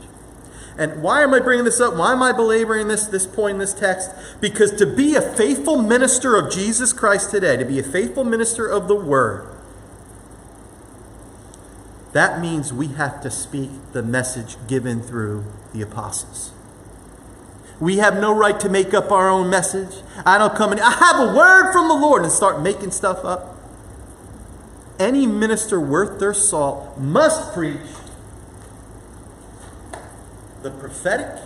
And 0.77 1.01
why 1.01 1.23
am 1.23 1.33
I 1.33 1.39
bringing 1.39 1.65
this 1.65 1.79
up? 1.79 1.95
Why 1.95 2.11
am 2.11 2.21
I 2.21 2.31
belaboring 2.31 2.87
this, 2.87 3.07
this 3.07 3.25
point 3.25 3.55
in 3.55 3.59
this 3.59 3.73
text? 3.73 4.11
Because 4.39 4.71
to 4.75 4.85
be 4.85 5.15
a 5.15 5.21
faithful 5.21 5.81
minister 5.81 6.35
of 6.35 6.51
Jesus 6.51 6.93
Christ 6.93 7.31
today, 7.31 7.57
to 7.57 7.65
be 7.65 7.79
a 7.79 7.83
faithful 7.83 8.23
minister 8.23 8.67
of 8.67 8.87
the 8.87 8.95
Word, 8.95 9.47
that 12.13 12.39
means 12.39 12.71
we 12.71 12.87
have 12.89 13.21
to 13.21 13.31
speak 13.31 13.71
the 13.93 14.03
message 14.03 14.55
given 14.67 15.01
through 15.01 15.45
the 15.73 15.81
apostles. 15.81 16.51
We 17.79 17.97
have 17.97 18.19
no 18.19 18.35
right 18.35 18.59
to 18.59 18.69
make 18.69 18.93
up 18.93 19.11
our 19.11 19.29
own 19.29 19.49
message. 19.49 20.01
I 20.25 20.37
don't 20.37 20.55
come 20.55 20.71
and 20.71 20.81
I 20.81 20.91
have 20.91 21.29
a 21.29 21.35
word 21.35 21.71
from 21.71 21.87
the 21.87 21.93
Lord 21.93 22.23
and 22.23 22.31
start 22.31 22.61
making 22.61 22.91
stuff 22.91 23.23
up. 23.23 23.55
Any 24.97 25.27
minister 25.27 25.79
worth 25.79 26.19
their 26.19 26.33
salt 26.33 26.97
must 26.97 27.53
preach 27.53 27.77
the 30.67 30.77
prophetic 30.77 31.41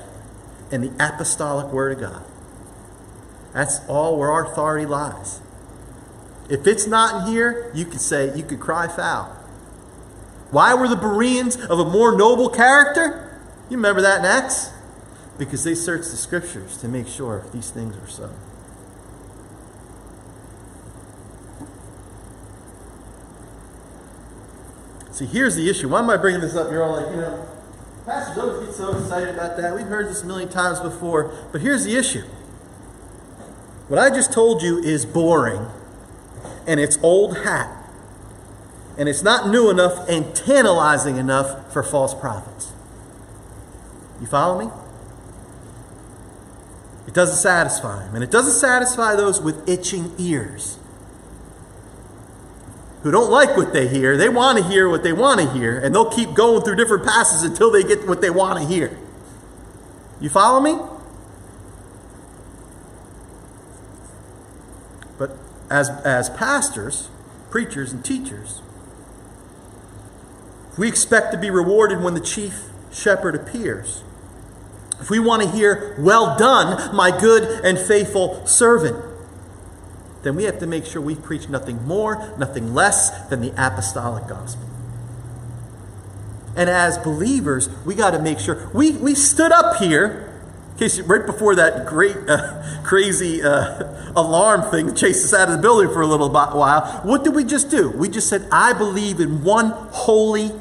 and 0.71 0.83
the 0.83 0.91
apostolic 0.99 1.71
word 1.71 1.93
of 1.93 1.99
God. 1.99 2.23
That's 3.53 3.87
all 3.87 4.17
where 4.17 4.31
our 4.31 4.51
authority 4.51 4.85
lies. 4.85 5.41
If 6.49 6.65
it's 6.67 6.87
not 6.87 7.27
in 7.27 7.33
here, 7.33 7.71
you 7.73 7.85
could 7.85 8.01
say, 8.01 8.35
you 8.35 8.43
could 8.43 8.59
cry 8.59 8.87
foul. 8.87 9.25
Why 10.51 10.73
were 10.73 10.87
the 10.87 10.95
Bereans 10.95 11.55
of 11.55 11.79
a 11.79 11.85
more 11.85 12.17
noble 12.17 12.49
character? 12.49 13.39
You 13.69 13.77
remember 13.77 14.01
that 14.01 14.19
in 14.19 14.25
Acts? 14.25 14.71
Because 15.37 15.63
they 15.63 15.75
searched 15.75 16.11
the 16.11 16.17
scriptures 16.17 16.77
to 16.77 16.87
make 16.87 17.07
sure 17.07 17.43
if 17.45 17.51
these 17.51 17.69
things 17.69 17.97
were 17.97 18.07
so. 18.07 18.29
See, 25.11 25.25
here's 25.25 25.55
the 25.55 25.69
issue. 25.69 25.89
Why 25.89 25.99
am 25.99 26.09
I 26.09 26.17
bringing 26.17 26.41
this 26.41 26.55
up? 26.55 26.71
You're 26.71 26.83
all 26.83 27.01
like, 27.01 27.11
you 27.11 27.21
know, 27.21 27.47
pastors 28.05 28.37
always 28.37 28.67
get 28.67 28.75
so 28.75 28.97
excited 28.97 29.29
about 29.29 29.57
that. 29.57 29.75
We've 29.75 29.87
heard 29.87 30.07
this 30.07 30.23
a 30.23 30.25
million 30.25 30.49
times 30.49 30.79
before. 30.79 31.33
But 31.51 31.61
here's 31.61 31.83
the 31.83 31.95
issue. 31.95 32.23
What 33.87 33.99
I 33.99 34.09
just 34.09 34.31
told 34.31 34.61
you 34.61 34.79
is 34.79 35.05
boring, 35.05 35.67
and 36.65 36.79
it's 36.79 36.97
old 37.03 37.39
hat, 37.39 37.75
and 38.97 39.09
it's 39.09 39.21
not 39.21 39.49
new 39.49 39.69
enough 39.69 40.07
and 40.07 40.33
tantalizing 40.33 41.17
enough 41.17 41.71
for 41.73 41.83
false 41.83 42.13
prophets. 42.13 42.71
You 44.21 44.27
follow 44.27 44.65
me? 44.65 44.71
It 47.07 47.13
doesn't 47.13 47.37
satisfy 47.37 48.05
them, 48.05 48.15
and 48.15 48.23
it 48.23 48.31
doesn't 48.31 48.59
satisfy 48.59 49.15
those 49.15 49.41
with 49.41 49.67
itching 49.67 50.13
ears 50.17 50.77
who 53.03 53.11
don't 53.11 53.31
like 53.31 53.57
what 53.57 53.73
they 53.73 53.87
hear. 53.87 54.15
They 54.15 54.29
want 54.29 54.57
to 54.59 54.63
hear 54.63 54.87
what 54.87 55.03
they 55.03 55.13
want 55.13 55.39
to 55.41 55.51
hear, 55.51 55.79
and 55.79 55.93
they'll 55.93 56.09
keep 56.09 56.33
going 56.33 56.63
through 56.63 56.75
different 56.75 57.03
passages 57.03 57.43
until 57.43 57.71
they 57.71 57.83
get 57.83 58.07
what 58.07 58.21
they 58.21 58.29
want 58.29 58.59
to 58.59 58.65
hear. 58.65 58.97
You 60.19 60.29
follow 60.29 60.59
me? 60.59 60.77
But 65.17 65.31
as, 65.69 65.89
as 66.05 66.29
pastors, 66.29 67.09
preachers, 67.49 67.91
and 67.91 68.05
teachers, 68.05 68.61
we 70.77 70.87
expect 70.87 71.31
to 71.31 71.37
be 71.37 71.49
rewarded 71.49 72.01
when 72.01 72.13
the 72.13 72.19
chief 72.19 72.65
shepherd 72.91 73.35
appears, 73.35 74.03
if 74.99 75.09
we 75.09 75.19
want 75.19 75.41
to 75.41 75.49
hear, 75.49 75.95
Well 75.97 76.37
done, 76.37 76.95
my 76.95 77.09
good 77.09 77.65
and 77.65 77.79
faithful 77.79 78.45
servant, 78.45 79.10
then 80.23 80.35
we 80.35 80.43
have 80.43 80.59
to 80.59 80.67
make 80.67 80.85
sure 80.85 81.01
we 81.01 81.15
preach 81.15 81.49
nothing 81.49 81.85
more, 81.85 82.33
nothing 82.37 82.73
less 82.73 83.27
than 83.29 83.41
the 83.41 83.51
apostolic 83.57 84.27
gospel. 84.27 84.67
And 86.55 86.69
as 86.69 86.97
believers, 86.97 87.69
we 87.85 87.95
got 87.95 88.11
to 88.11 88.19
make 88.19 88.39
sure 88.39 88.69
we, 88.73 88.91
we 88.91 89.15
stood 89.15 89.51
up 89.51 89.77
here. 89.77 90.27
Case 90.77 90.99
right 91.01 91.25
before 91.25 91.55
that 91.55 91.85
great, 91.85 92.17
uh, 92.27 92.81
crazy 92.83 93.41
uh, 93.41 94.11
alarm 94.15 94.69
thing 94.71 94.93
chased 94.95 95.25
us 95.25 95.33
out 95.33 95.49
of 95.49 95.55
the 95.55 95.61
building 95.61 95.91
for 95.91 96.01
a 96.01 96.07
little 96.07 96.29
while, 96.29 97.01
what 97.03 97.23
did 97.23 97.35
we 97.35 97.43
just 97.43 97.69
do? 97.69 97.89
We 97.91 98.09
just 98.09 98.27
said, 98.29 98.47
I 98.51 98.73
believe 98.73 99.19
in 99.19 99.43
one 99.43 99.71
holy 99.91 100.51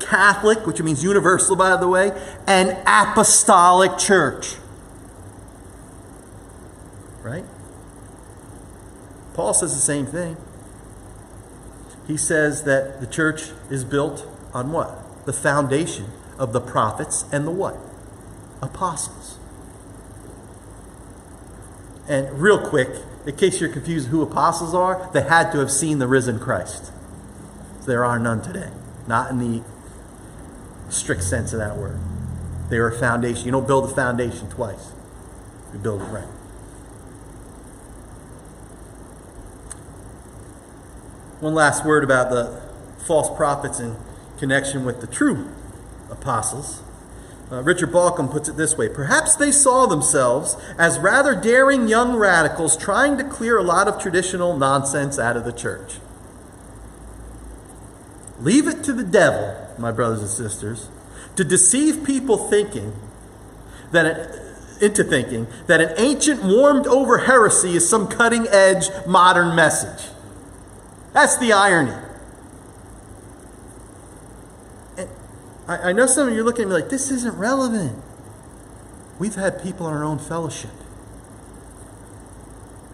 Catholic, 0.00 0.66
which 0.66 0.80
means 0.80 1.02
universal, 1.02 1.56
by 1.56 1.76
the 1.76 1.88
way, 1.88 2.12
and 2.46 2.76
apostolic 2.86 3.98
church. 3.98 4.54
Right? 7.22 7.44
Paul 9.38 9.54
says 9.54 9.72
the 9.72 9.80
same 9.80 10.04
thing. 10.04 10.36
He 12.08 12.16
says 12.16 12.64
that 12.64 13.00
the 13.00 13.06
church 13.06 13.52
is 13.70 13.84
built 13.84 14.26
on 14.52 14.72
what? 14.72 15.26
The 15.26 15.32
foundation 15.32 16.06
of 16.40 16.52
the 16.52 16.60
prophets 16.60 17.24
and 17.30 17.46
the 17.46 17.52
what? 17.52 17.76
Apostles. 18.60 19.38
And 22.08 22.40
real 22.40 22.68
quick, 22.68 22.88
in 23.26 23.36
case 23.36 23.60
you're 23.60 23.70
confused 23.70 24.08
who 24.08 24.22
apostles 24.22 24.74
are, 24.74 25.08
they 25.12 25.22
had 25.22 25.52
to 25.52 25.60
have 25.60 25.70
seen 25.70 26.00
the 26.00 26.08
risen 26.08 26.40
Christ. 26.40 26.90
There 27.86 28.04
are 28.04 28.18
none 28.18 28.42
today. 28.42 28.70
Not 29.06 29.30
in 29.30 29.38
the 29.38 29.62
strict 30.88 31.22
sense 31.22 31.52
of 31.52 31.60
that 31.60 31.76
word. 31.76 32.00
They 32.70 32.78
are 32.78 32.88
a 32.88 32.98
foundation. 32.98 33.44
You 33.44 33.52
don't 33.52 33.68
build 33.68 33.88
a 33.88 33.94
foundation 33.94 34.50
twice, 34.50 34.90
you 35.72 35.78
build 35.78 36.02
it 36.02 36.06
right. 36.06 36.26
One 41.40 41.54
last 41.54 41.84
word 41.84 42.02
about 42.02 42.30
the 42.30 42.60
false 43.06 43.34
prophets 43.36 43.78
in 43.78 43.96
connection 44.38 44.84
with 44.84 45.00
the 45.00 45.06
true 45.06 45.48
apostles. 46.10 46.82
Uh, 47.50 47.62
Richard 47.62 47.90
Bauckham 47.90 48.30
puts 48.30 48.48
it 48.48 48.56
this 48.56 48.76
way 48.76 48.88
Perhaps 48.88 49.36
they 49.36 49.50
saw 49.50 49.86
themselves 49.86 50.56
as 50.76 50.98
rather 50.98 51.34
daring 51.34 51.88
young 51.88 52.16
radicals 52.16 52.76
trying 52.76 53.16
to 53.18 53.24
clear 53.24 53.56
a 53.56 53.62
lot 53.62 53.88
of 53.88 54.00
traditional 54.00 54.56
nonsense 54.56 55.18
out 55.18 55.36
of 55.36 55.44
the 55.44 55.52
church. 55.52 55.98
Leave 58.40 58.68
it 58.68 58.84
to 58.84 58.92
the 58.92 59.04
devil, 59.04 59.56
my 59.78 59.90
brothers 59.90 60.20
and 60.20 60.28
sisters, 60.28 60.88
to 61.36 61.44
deceive 61.44 62.04
people 62.04 62.36
thinking 62.36 62.92
that 63.92 64.06
it, 64.06 64.82
into 64.82 65.02
thinking 65.02 65.46
that 65.66 65.80
an 65.80 65.92
ancient 65.96 66.44
warmed 66.44 66.86
over 66.86 67.18
heresy 67.18 67.74
is 67.74 67.88
some 67.88 68.06
cutting 68.06 68.46
edge 68.48 68.88
modern 69.06 69.56
message. 69.56 70.10
That's 71.18 71.36
the 71.36 71.52
irony. 71.52 72.00
I, 75.66 75.92
know 75.92 76.06
some 76.06 76.28
of 76.28 76.34
you 76.34 76.42
are 76.42 76.44
looking 76.44 76.62
at 76.62 76.68
me 76.68 76.74
like, 76.74 76.90
this 76.90 77.10
isn't 77.10 77.36
relevant. 77.36 78.00
We've 79.18 79.34
had 79.34 79.60
people 79.60 79.88
in 79.88 79.94
our 79.94 80.04
own 80.04 80.20
fellowship 80.20 80.70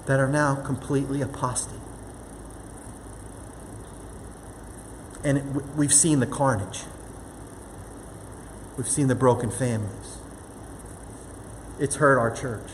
that 0.06 0.18
are 0.20 0.28
now 0.28 0.54
completely 0.54 1.20
apostate. 1.20 1.78
And 5.22 5.76
we've 5.76 5.92
seen 5.92 6.20
the 6.20 6.26
carnage. 6.26 6.84
We've 8.78 8.88
seen 8.88 9.08
the 9.08 9.14
broken 9.14 9.50
families. 9.50 10.16
It's 11.78 11.96
hurt 11.96 12.18
our 12.18 12.34
church 12.34 12.70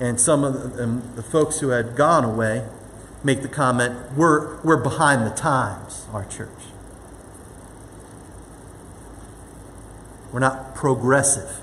and 0.00 0.18
some 0.18 0.42
of 0.44 0.76
the, 0.76 0.86
the 1.14 1.22
folks 1.22 1.60
who 1.60 1.68
had 1.68 1.94
gone 1.94 2.24
away 2.24 2.66
make 3.22 3.42
the 3.42 3.48
comment, 3.48 4.12
we're, 4.16 4.60
we're 4.62 4.82
behind 4.82 5.26
the 5.26 5.34
times, 5.34 6.06
our 6.12 6.24
church. 6.24 6.48
We're 10.32 10.40
not 10.40 10.74
progressive. 10.74 11.60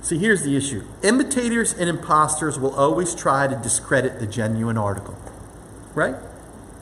See, 0.00 0.18
here's 0.18 0.42
the 0.42 0.54
issue 0.54 0.84
imitators 1.02 1.72
and 1.72 1.88
imposters 1.88 2.58
will 2.58 2.74
always 2.74 3.14
try 3.14 3.46
to 3.46 3.56
discredit 3.56 4.20
the 4.20 4.26
genuine 4.26 4.76
article, 4.76 5.16
right? 5.94 6.14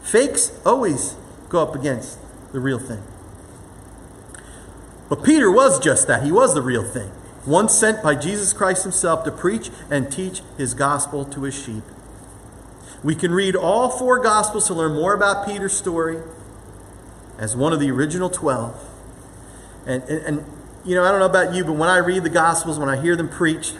Fakes 0.02 0.52
always 0.66 1.14
go 1.48 1.62
up 1.62 1.74
against 1.74 2.18
the 2.52 2.60
real 2.60 2.80
thing. 2.80 3.02
But 5.08 5.22
Peter 5.22 5.50
was 5.50 5.78
just 5.78 6.08
that. 6.08 6.24
He 6.24 6.32
was 6.32 6.54
the 6.54 6.62
real 6.62 6.84
thing. 6.84 7.12
One 7.44 7.68
sent 7.68 8.02
by 8.02 8.14
Jesus 8.14 8.52
Christ 8.52 8.84
himself 8.84 9.24
to 9.24 9.32
preach 9.32 9.70
and 9.90 10.10
teach 10.10 10.42
his 10.56 10.74
gospel 10.74 11.24
to 11.24 11.42
his 11.42 11.54
sheep. 11.54 11.82
We 13.02 13.16
can 13.16 13.32
read 13.32 13.56
all 13.56 13.88
four 13.90 14.20
gospels 14.20 14.68
to 14.68 14.74
learn 14.74 14.94
more 14.94 15.12
about 15.12 15.46
Peter's 15.46 15.72
story 15.72 16.18
as 17.38 17.56
one 17.56 17.72
of 17.72 17.80
the 17.80 17.90
original 17.90 18.30
12. 18.30 18.88
And, 19.86 20.02
and, 20.04 20.24
and, 20.24 20.44
you 20.84 20.94
know, 20.94 21.02
I 21.02 21.10
don't 21.10 21.18
know 21.18 21.26
about 21.26 21.52
you, 21.52 21.64
but 21.64 21.72
when 21.72 21.88
I 21.88 21.96
read 21.96 22.22
the 22.22 22.30
gospels, 22.30 22.78
when 22.78 22.88
I 22.88 23.00
hear 23.00 23.16
them 23.16 23.28
preached, 23.28 23.76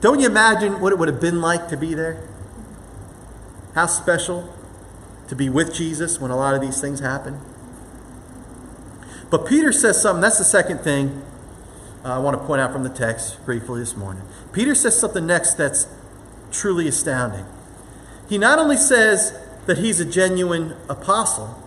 don't 0.00 0.20
you 0.20 0.26
imagine 0.26 0.80
what 0.80 0.92
it 0.92 0.98
would 0.98 1.08
have 1.08 1.20
been 1.20 1.40
like 1.40 1.68
to 1.70 1.76
be 1.76 1.94
there? 1.94 2.22
How 3.74 3.86
special 3.86 4.54
to 5.26 5.34
be 5.34 5.48
with 5.48 5.74
Jesus 5.74 6.20
when 6.20 6.30
a 6.30 6.36
lot 6.36 6.54
of 6.54 6.60
these 6.60 6.80
things 6.80 7.00
happen. 7.00 7.40
But 9.28 9.46
Peter 9.46 9.72
says 9.72 10.00
something, 10.00 10.20
that's 10.20 10.38
the 10.38 10.44
second 10.44 10.78
thing 10.78 11.22
Uh, 12.06 12.14
I 12.14 12.18
want 12.18 12.40
to 12.40 12.46
point 12.46 12.60
out 12.60 12.72
from 12.72 12.84
the 12.84 12.88
text 12.88 13.44
briefly 13.44 13.80
this 13.80 13.96
morning. 13.96 14.22
Peter 14.52 14.76
says 14.76 14.96
something 14.96 15.26
next 15.26 15.54
that's 15.54 15.88
truly 16.52 16.86
astounding. 16.86 17.44
He 18.28 18.38
not 18.38 18.60
only 18.60 18.76
says 18.76 19.36
that 19.66 19.78
he's 19.78 19.98
a 19.98 20.04
genuine 20.04 20.76
apostle, 20.88 21.60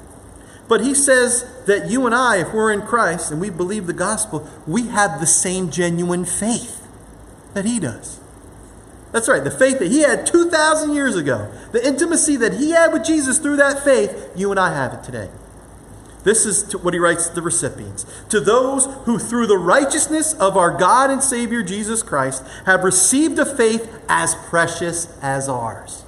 but 0.69 0.79
he 0.79 0.93
says 0.93 1.43
that 1.65 1.89
you 1.89 2.05
and 2.05 2.15
I, 2.15 2.37
if 2.37 2.53
we're 2.53 2.71
in 2.71 2.83
Christ 2.83 3.31
and 3.31 3.41
we 3.41 3.49
believe 3.49 3.85
the 3.85 3.91
gospel, 3.91 4.49
we 4.65 4.87
have 4.87 5.19
the 5.19 5.27
same 5.27 5.71
genuine 5.71 6.23
faith 6.23 6.87
that 7.53 7.65
he 7.65 7.77
does. 7.77 8.21
That's 9.11 9.27
right, 9.27 9.43
the 9.43 9.51
faith 9.51 9.79
that 9.79 9.91
he 9.91 10.03
had 10.03 10.25
2,000 10.25 10.93
years 10.93 11.17
ago, 11.17 11.51
the 11.73 11.85
intimacy 11.85 12.37
that 12.37 12.53
he 12.53 12.71
had 12.71 12.93
with 12.93 13.03
Jesus 13.03 13.39
through 13.39 13.57
that 13.57 13.83
faith, 13.83 14.31
you 14.37 14.51
and 14.51 14.59
I 14.59 14.73
have 14.73 14.93
it 14.93 15.03
today. 15.03 15.27
This 16.23 16.45
is 16.45 16.75
what 16.75 16.93
he 16.93 16.99
writes 16.99 17.27
to 17.27 17.35
the 17.35 17.41
recipients. 17.41 18.05
To 18.29 18.39
those 18.39 18.85
who, 19.05 19.17
through 19.19 19.47
the 19.47 19.57
righteousness 19.57 20.33
of 20.33 20.57
our 20.57 20.77
God 20.77 21.09
and 21.09 21.23
Savior 21.23 21.63
Jesus 21.63 22.03
Christ, 22.03 22.43
have 22.65 22.83
received 22.83 23.39
a 23.39 23.45
faith 23.45 24.01
as 24.09 24.35
precious 24.35 25.17
as 25.21 25.47
ours. 25.47 26.03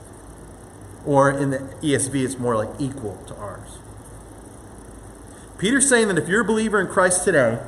Or 1.06 1.32
in 1.32 1.52
the 1.52 1.60
ESV, 1.82 2.26
it's 2.26 2.38
more 2.38 2.58
like 2.58 2.70
equal 2.80 3.16
to 3.28 3.36
ours. 3.36 3.80
Peter's 5.58 5.88
saying 5.88 6.10
that 6.10 6.18
if 6.18 6.28
you're 6.28 6.42
a 6.42 6.46
believer 6.46 6.82
in 6.82 6.88
Christ 6.88 7.24
today, 7.24 7.60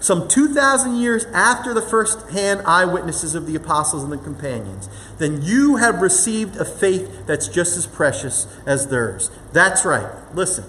some 0.00 0.28
2,000 0.28 0.96
years 0.96 1.26
after 1.26 1.74
the 1.74 1.82
first 1.82 2.30
hand 2.30 2.62
eyewitnesses 2.64 3.34
of 3.34 3.46
the 3.46 3.54
apostles 3.54 4.02
and 4.02 4.10
the 4.10 4.16
companions, 4.16 4.88
then 5.18 5.42
you 5.42 5.76
have 5.76 6.00
received 6.00 6.56
a 6.56 6.64
faith 6.64 7.26
that's 7.26 7.48
just 7.48 7.76
as 7.76 7.86
precious 7.86 8.46
as 8.64 8.86
theirs. 8.86 9.30
That's 9.52 9.84
right. 9.84 10.10
Listen. 10.34 10.64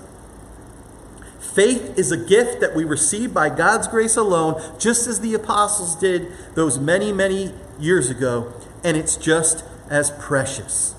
Faith 1.53 1.97
is 1.97 2.13
a 2.13 2.17
gift 2.17 2.61
that 2.61 2.73
we 2.73 2.85
receive 2.85 3.33
by 3.33 3.49
God's 3.49 3.87
grace 3.87 4.15
alone, 4.15 4.61
just 4.79 5.05
as 5.05 5.19
the 5.19 5.33
apostles 5.33 5.95
did 5.95 6.31
those 6.55 6.79
many, 6.79 7.11
many 7.11 7.53
years 7.77 8.09
ago, 8.09 8.53
and 8.85 8.95
it's 8.95 9.17
just 9.17 9.65
as 9.89 10.11
precious. 10.11 10.95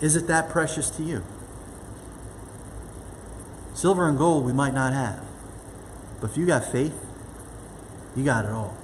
Is 0.00 0.16
it 0.16 0.26
that 0.26 0.48
precious 0.48 0.90
to 0.90 1.04
you? 1.04 1.22
Silver 3.74 4.08
and 4.08 4.18
gold 4.18 4.44
we 4.44 4.52
might 4.52 4.74
not 4.74 4.92
have. 4.92 5.24
But 6.20 6.32
if 6.32 6.36
you 6.36 6.46
got 6.46 6.64
faith, 6.64 7.06
you 8.16 8.24
got 8.24 8.44
it 8.44 8.50
all. 8.50 8.76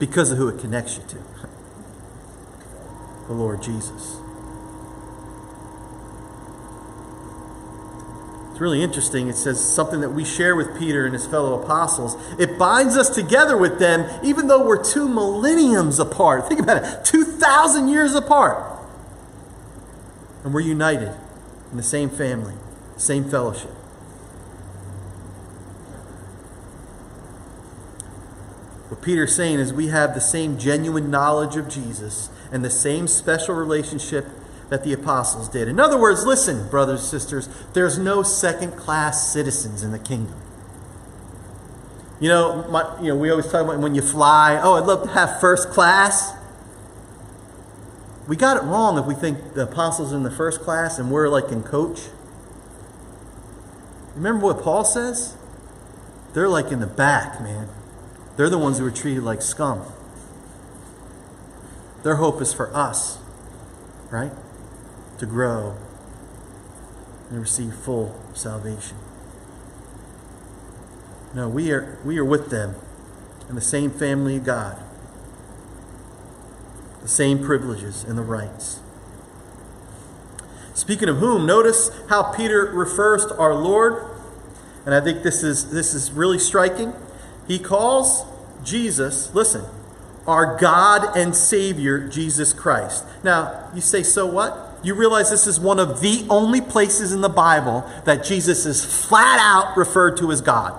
Because 0.00 0.32
of 0.32 0.38
who 0.38 0.48
it 0.48 0.60
connects 0.60 0.96
you 0.96 1.04
to 1.08 1.16
the 3.28 3.34
Lord 3.34 3.62
Jesus. 3.62 4.19
Really 8.60 8.82
interesting. 8.82 9.28
It 9.28 9.36
says 9.36 9.58
something 9.58 10.02
that 10.02 10.10
we 10.10 10.22
share 10.22 10.54
with 10.54 10.78
Peter 10.78 11.06
and 11.06 11.14
his 11.14 11.26
fellow 11.26 11.62
apostles. 11.62 12.14
It 12.38 12.58
binds 12.58 12.94
us 12.94 13.08
together 13.08 13.56
with 13.56 13.78
them, 13.78 14.06
even 14.22 14.48
though 14.48 14.62
we're 14.66 14.84
two 14.84 15.08
millenniums 15.08 15.98
apart. 15.98 16.46
Think 16.46 16.60
about 16.60 16.84
it 16.84 17.04
2,000 17.06 17.88
years 17.88 18.14
apart. 18.14 18.78
And 20.44 20.52
we're 20.52 20.60
united 20.60 21.14
in 21.70 21.78
the 21.78 21.82
same 21.82 22.10
family, 22.10 22.52
same 22.98 23.24
fellowship. 23.24 23.70
What 28.90 29.00
Peter's 29.00 29.34
saying 29.34 29.58
is 29.58 29.72
we 29.72 29.86
have 29.86 30.12
the 30.14 30.20
same 30.20 30.58
genuine 30.58 31.10
knowledge 31.10 31.56
of 31.56 31.66
Jesus 31.66 32.28
and 32.52 32.62
the 32.62 32.68
same 32.68 33.08
special 33.08 33.54
relationship 33.54 34.26
that 34.70 34.84
the 34.84 34.92
apostles 34.92 35.48
did. 35.48 35.68
In 35.68 35.78
other 35.78 35.98
words, 35.98 36.24
listen, 36.24 36.68
brothers 36.68 37.00
and 37.00 37.08
sisters, 37.08 37.48
there's 37.74 37.98
no 37.98 38.22
second 38.22 38.72
class 38.72 39.30
citizens 39.32 39.82
in 39.82 39.90
the 39.90 39.98
kingdom. 39.98 40.40
You 42.20 42.28
know, 42.28 42.68
my, 42.70 42.98
you 43.00 43.08
know, 43.08 43.16
we 43.16 43.30
always 43.30 43.46
talk 43.46 43.64
about 43.64 43.80
when 43.80 43.94
you 43.94 44.02
fly, 44.02 44.60
oh, 44.62 44.74
I'd 44.74 44.86
love 44.86 45.02
to 45.02 45.10
have 45.10 45.40
first 45.40 45.70
class. 45.70 46.32
We 48.28 48.36
got 48.36 48.56
it 48.58 48.62
wrong 48.62 48.96
if 48.96 49.06
we 49.06 49.14
think 49.14 49.54
the 49.54 49.64
apostles 49.64 50.12
are 50.12 50.16
in 50.16 50.22
the 50.22 50.30
first 50.30 50.60
class 50.60 50.98
and 50.98 51.10
we're 51.10 51.28
like 51.28 51.50
in 51.50 51.62
coach. 51.62 52.02
Remember 54.14 54.46
what 54.46 54.62
Paul 54.62 54.84
says? 54.84 55.36
They're 56.32 56.48
like 56.48 56.70
in 56.70 56.78
the 56.78 56.86
back, 56.86 57.40
man. 57.40 57.68
They're 58.36 58.50
the 58.50 58.58
ones 58.58 58.78
who 58.78 58.84
were 58.84 58.90
treated 58.90 59.24
like 59.24 59.42
scum. 59.42 59.82
Their 62.04 62.16
hope 62.16 62.40
is 62.40 62.52
for 62.52 62.74
us, 62.74 63.18
right? 64.10 64.30
To 65.20 65.26
grow 65.26 65.76
and 67.28 67.38
receive 67.38 67.74
full 67.74 68.18
salvation. 68.32 68.96
No, 71.34 71.46
we 71.46 71.70
are, 71.72 71.98
we 72.06 72.16
are 72.18 72.24
with 72.24 72.48
them 72.48 72.74
in 73.50 73.54
the 73.54 73.60
same 73.60 73.90
family 73.90 74.38
of 74.38 74.44
God, 74.44 74.82
the 77.02 77.08
same 77.08 77.44
privileges 77.44 78.02
and 78.02 78.16
the 78.16 78.22
rights. 78.22 78.80
Speaking 80.72 81.10
of 81.10 81.18
whom, 81.18 81.44
notice 81.44 81.90
how 82.08 82.32
Peter 82.32 82.72
refers 82.72 83.26
to 83.26 83.36
our 83.36 83.52
Lord, 83.52 84.02
and 84.86 84.94
I 84.94 85.02
think 85.02 85.22
this 85.22 85.42
is, 85.42 85.70
this 85.70 85.92
is 85.92 86.12
really 86.12 86.38
striking. 86.38 86.94
He 87.46 87.58
calls 87.58 88.24
Jesus, 88.64 89.34
listen, 89.34 89.66
our 90.26 90.56
God 90.58 91.14
and 91.14 91.36
Savior, 91.36 92.08
Jesus 92.08 92.54
Christ. 92.54 93.04
Now, 93.22 93.68
you 93.74 93.82
say, 93.82 94.02
so 94.02 94.24
what? 94.24 94.68
You 94.82 94.94
realize 94.94 95.30
this 95.30 95.46
is 95.46 95.60
one 95.60 95.78
of 95.78 96.00
the 96.00 96.26
only 96.30 96.60
places 96.60 97.12
in 97.12 97.20
the 97.20 97.28
Bible 97.28 97.88
that 98.04 98.24
Jesus 98.24 98.64
is 98.64 98.84
flat 98.84 99.38
out 99.40 99.76
referred 99.76 100.16
to 100.18 100.32
as 100.32 100.40
God. 100.40 100.74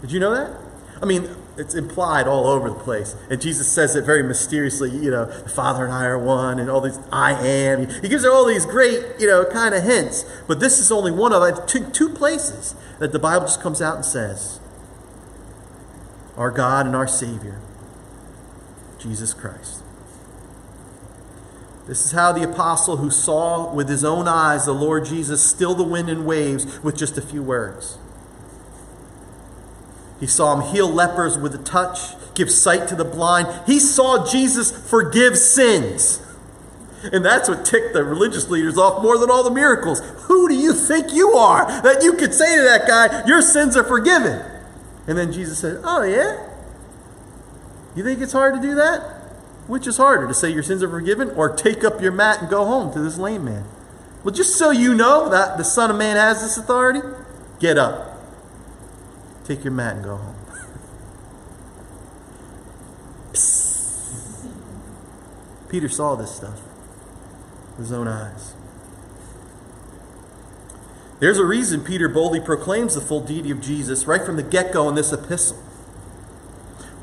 Did 0.00 0.12
you 0.12 0.20
know 0.20 0.34
that? 0.34 0.56
I 1.02 1.06
mean, 1.06 1.28
it's 1.56 1.74
implied 1.74 2.28
all 2.28 2.46
over 2.46 2.68
the 2.70 2.76
place. 2.76 3.16
And 3.30 3.40
Jesus 3.40 3.70
says 3.70 3.96
it 3.96 4.04
very 4.04 4.22
mysteriously, 4.22 4.90
you 4.90 5.10
know, 5.10 5.24
the 5.24 5.48
Father 5.48 5.84
and 5.84 5.92
I 5.92 6.04
are 6.04 6.18
one, 6.18 6.60
and 6.60 6.70
all 6.70 6.80
these 6.80 6.98
I 7.12 7.32
am. 7.32 7.88
He 7.88 8.08
gives 8.08 8.22
her 8.22 8.30
all 8.30 8.46
these 8.46 8.64
great, 8.64 9.04
you 9.18 9.26
know, 9.26 9.44
kind 9.44 9.74
of 9.74 9.82
hints. 9.82 10.24
But 10.46 10.60
this 10.60 10.78
is 10.78 10.92
only 10.92 11.10
one 11.10 11.32
of 11.32 11.42
uh, 11.42 11.66
two, 11.66 11.84
two 11.90 12.10
places 12.10 12.76
that 13.00 13.10
the 13.10 13.18
Bible 13.18 13.46
just 13.46 13.60
comes 13.60 13.82
out 13.82 13.96
and 13.96 14.04
says, 14.04 14.60
our 16.36 16.52
God 16.52 16.86
and 16.86 16.94
our 16.94 17.08
Savior, 17.08 17.60
Jesus 19.00 19.34
Christ. 19.34 19.82
This 21.88 22.04
is 22.04 22.12
how 22.12 22.32
the 22.32 22.44
apostle 22.44 22.98
who 22.98 23.10
saw 23.10 23.72
with 23.72 23.88
his 23.88 24.04
own 24.04 24.28
eyes 24.28 24.66
the 24.66 24.72
Lord 24.72 25.06
Jesus 25.06 25.44
still 25.44 25.74
the 25.74 25.82
wind 25.82 26.10
and 26.10 26.26
waves 26.26 26.82
with 26.82 26.94
just 26.94 27.16
a 27.16 27.22
few 27.22 27.42
words. 27.42 27.96
He 30.20 30.26
saw 30.26 30.54
him 30.54 30.70
heal 30.70 30.88
lepers 30.88 31.38
with 31.38 31.54
a 31.54 31.58
touch, 31.58 31.98
give 32.34 32.50
sight 32.50 32.88
to 32.88 32.94
the 32.94 33.06
blind. 33.06 33.48
He 33.66 33.78
saw 33.78 34.30
Jesus 34.30 34.70
forgive 34.90 35.38
sins. 35.38 36.22
And 37.10 37.24
that's 37.24 37.48
what 37.48 37.64
ticked 37.64 37.94
the 37.94 38.04
religious 38.04 38.50
leaders 38.50 38.76
off 38.76 39.02
more 39.02 39.16
than 39.16 39.30
all 39.30 39.42
the 39.42 39.50
miracles. 39.50 40.00
Who 40.26 40.48
do 40.48 40.54
you 40.54 40.74
think 40.74 41.14
you 41.14 41.30
are 41.30 41.64
that 41.82 42.02
you 42.02 42.14
could 42.14 42.34
say 42.34 42.56
to 42.56 42.62
that 42.62 42.86
guy, 42.86 43.24
Your 43.26 43.40
sins 43.40 43.76
are 43.76 43.84
forgiven? 43.84 44.44
And 45.06 45.16
then 45.16 45.32
Jesus 45.32 45.58
said, 45.58 45.80
Oh, 45.84 46.02
yeah? 46.02 46.44
You 47.96 48.04
think 48.04 48.20
it's 48.20 48.32
hard 48.32 48.56
to 48.56 48.60
do 48.60 48.74
that? 48.74 49.17
Which 49.68 49.86
is 49.86 49.98
harder, 49.98 50.26
to 50.26 50.34
say 50.34 50.50
your 50.50 50.64
sins 50.64 50.82
are 50.82 50.88
forgiven 50.88 51.30
or 51.30 51.54
take 51.54 51.84
up 51.84 52.00
your 52.00 52.10
mat 52.10 52.40
and 52.40 52.50
go 52.50 52.64
home 52.64 52.92
to 52.94 52.98
this 52.98 53.18
lame 53.18 53.44
man? 53.44 53.66
Well, 54.24 54.34
just 54.34 54.56
so 54.56 54.70
you 54.70 54.94
know 54.94 55.28
that 55.28 55.58
the 55.58 55.62
Son 55.62 55.90
of 55.90 55.96
Man 55.96 56.16
has 56.16 56.40
this 56.40 56.56
authority, 56.56 57.00
get 57.60 57.78
up. 57.78 58.18
Take 59.44 59.62
your 59.62 59.74
mat 59.74 59.96
and 59.96 60.04
go 60.04 60.16
home. 60.16 60.34
Peter 65.68 65.90
saw 65.90 66.16
this 66.16 66.34
stuff 66.34 66.62
with 67.76 67.80
his 67.80 67.92
own 67.92 68.08
eyes. 68.08 68.54
There's 71.20 71.38
a 71.38 71.44
reason 71.44 71.84
Peter 71.84 72.08
boldly 72.08 72.40
proclaims 72.40 72.94
the 72.94 73.02
full 73.02 73.20
deity 73.20 73.50
of 73.50 73.60
Jesus 73.60 74.06
right 74.06 74.24
from 74.24 74.36
the 74.36 74.42
get 74.42 74.72
go 74.72 74.88
in 74.88 74.94
this 74.94 75.12
epistle. 75.12 75.58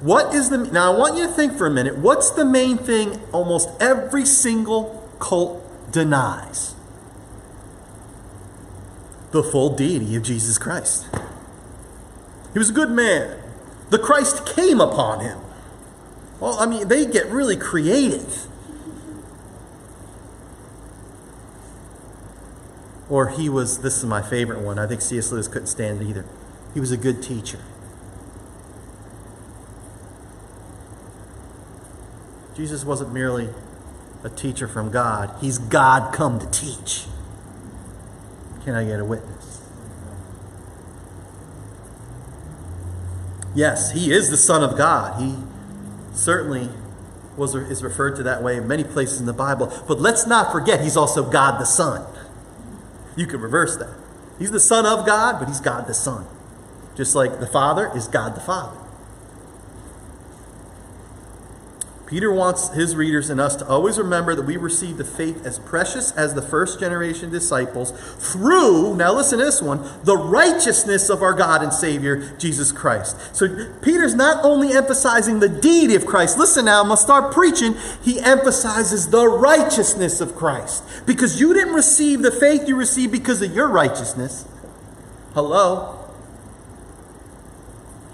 What 0.05 0.35
is 0.35 0.51
the 0.51 0.59
now? 0.59 0.93
I 0.93 0.95
want 0.95 1.17
you 1.17 1.25
to 1.25 1.33
think 1.33 1.57
for 1.57 1.65
a 1.65 1.71
minute. 1.71 1.97
What's 1.97 2.29
the 2.29 2.45
main 2.45 2.77
thing 2.77 3.19
almost 3.31 3.69
every 3.81 4.23
single 4.23 5.09
cult 5.17 5.91
denies? 5.91 6.75
The 9.31 9.41
full 9.41 9.75
deity 9.75 10.15
of 10.15 10.21
Jesus 10.21 10.59
Christ. 10.59 11.07
He 12.53 12.59
was 12.59 12.69
a 12.69 12.73
good 12.73 12.91
man. 12.91 13.39
The 13.89 13.97
Christ 13.97 14.45
came 14.45 14.79
upon 14.79 15.21
him. 15.21 15.39
Well, 16.39 16.55
I 16.59 16.67
mean, 16.67 16.87
they 16.87 17.07
get 17.07 17.25
really 17.25 17.57
creative. 17.57 18.45
Or 23.09 23.29
he 23.29 23.49
was, 23.49 23.79
this 23.79 23.97
is 23.97 24.05
my 24.05 24.21
favorite 24.21 24.59
one. 24.61 24.77
I 24.77 24.85
think 24.85 25.01
C.S. 25.01 25.31
Lewis 25.31 25.47
couldn't 25.47 25.65
stand 25.65 26.03
it 26.03 26.05
either. 26.07 26.25
He 26.75 26.79
was 26.79 26.91
a 26.91 26.97
good 26.97 27.23
teacher. 27.23 27.59
Jesus 32.55 32.85
wasn't 32.85 33.13
merely 33.13 33.49
a 34.23 34.29
teacher 34.29 34.67
from 34.67 34.89
God, 34.89 35.35
he's 35.41 35.57
God 35.57 36.13
come 36.13 36.39
to 36.39 36.49
teach. 36.49 37.05
Can 38.63 38.73
I 38.73 38.83
get 38.83 38.99
a 38.99 39.05
witness? 39.05 39.61
Yes, 43.53 43.91
he 43.91 44.11
is 44.11 44.29
the 44.31 44.37
Son 44.37 44.63
of 44.63 44.77
God. 44.77 45.21
He 45.21 45.35
certainly 46.13 46.69
was, 47.37 47.55
is 47.55 47.83
referred 47.83 48.15
to 48.17 48.23
that 48.23 48.41
way 48.41 48.57
in 48.57 48.67
many 48.67 48.83
places 48.83 49.19
in 49.19 49.25
the 49.25 49.33
Bible. 49.33 49.71
But 49.87 49.99
let's 49.99 50.25
not 50.25 50.51
forget, 50.51 50.81
he's 50.81 50.97
also 50.97 51.29
God 51.29 51.59
the 51.59 51.65
Son. 51.65 52.05
You 53.15 53.27
can 53.27 53.39
reverse 53.39 53.77
that. 53.77 53.95
He's 54.39 54.51
the 54.51 54.59
Son 54.59 54.85
of 54.85 55.05
God, 55.05 55.39
but 55.39 55.47
he's 55.47 55.61
God 55.61 55.87
the 55.87 55.93
Son. 55.93 56.25
Just 56.95 57.15
like 57.15 57.39
the 57.39 57.47
Father 57.47 57.91
is 57.95 58.07
God 58.07 58.35
the 58.35 58.41
Father. 58.41 58.77
Peter 62.05 62.31
wants 62.31 62.69
his 62.69 62.95
readers 62.95 63.31
and 63.31 63.41
us 63.41 63.55
to 63.55 63.67
always 63.67 63.97
remember 63.97 64.35
that 64.35 64.45
we 64.45 64.57
received 64.57 64.99
the 64.99 65.03
faith 65.03 65.43
as 65.45 65.57
precious 65.57 66.11
as 66.11 66.35
the 66.35 66.41
first 66.41 66.79
generation 66.79 67.31
disciples 67.31 67.91
through, 68.19 68.95
now 68.95 69.11
listen 69.11 69.39
to 69.39 69.45
this 69.45 69.61
one, 69.61 69.83
the 70.03 70.15
righteousness 70.15 71.09
of 71.09 71.23
our 71.23 71.33
God 71.33 71.63
and 71.63 71.73
Savior, 71.73 72.35
Jesus 72.37 72.71
Christ. 72.71 73.35
So 73.35 73.47
Peter's 73.81 74.13
not 74.13 74.45
only 74.45 74.73
emphasizing 74.73 75.39
the 75.39 75.49
deity 75.49 75.95
of 75.95 76.05
Christ, 76.05 76.37
listen 76.37 76.65
now, 76.65 76.81
I'm 76.81 76.87
going 76.87 76.97
to 76.97 77.03
start 77.03 77.33
preaching. 77.33 77.75
He 78.03 78.19
emphasizes 78.19 79.09
the 79.09 79.27
righteousness 79.27 80.21
of 80.21 80.35
Christ. 80.35 80.83
Because 81.07 81.39
you 81.39 81.53
didn't 81.55 81.73
receive 81.73 82.21
the 82.21 82.31
faith 82.31 82.67
you 82.67 82.75
received 82.75 83.11
because 83.11 83.41
of 83.41 83.51
your 83.51 83.67
righteousness. 83.67 84.47
Hello? 85.33 86.04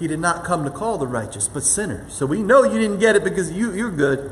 He 0.02 0.08
did 0.08 0.20
not 0.20 0.44
come 0.44 0.64
to 0.64 0.72
call 0.72 0.98
the 0.98 1.06
righteous, 1.06 1.48
but 1.48 1.62
sinners. 1.62 2.12
So 2.14 2.26
we 2.26 2.42
know 2.42 2.64
you 2.64 2.80
didn't 2.80 2.98
get 2.98 3.16
it 3.16 3.24
because 3.24 3.52
you, 3.52 3.72
you're 3.72 3.92
good. 3.92 4.32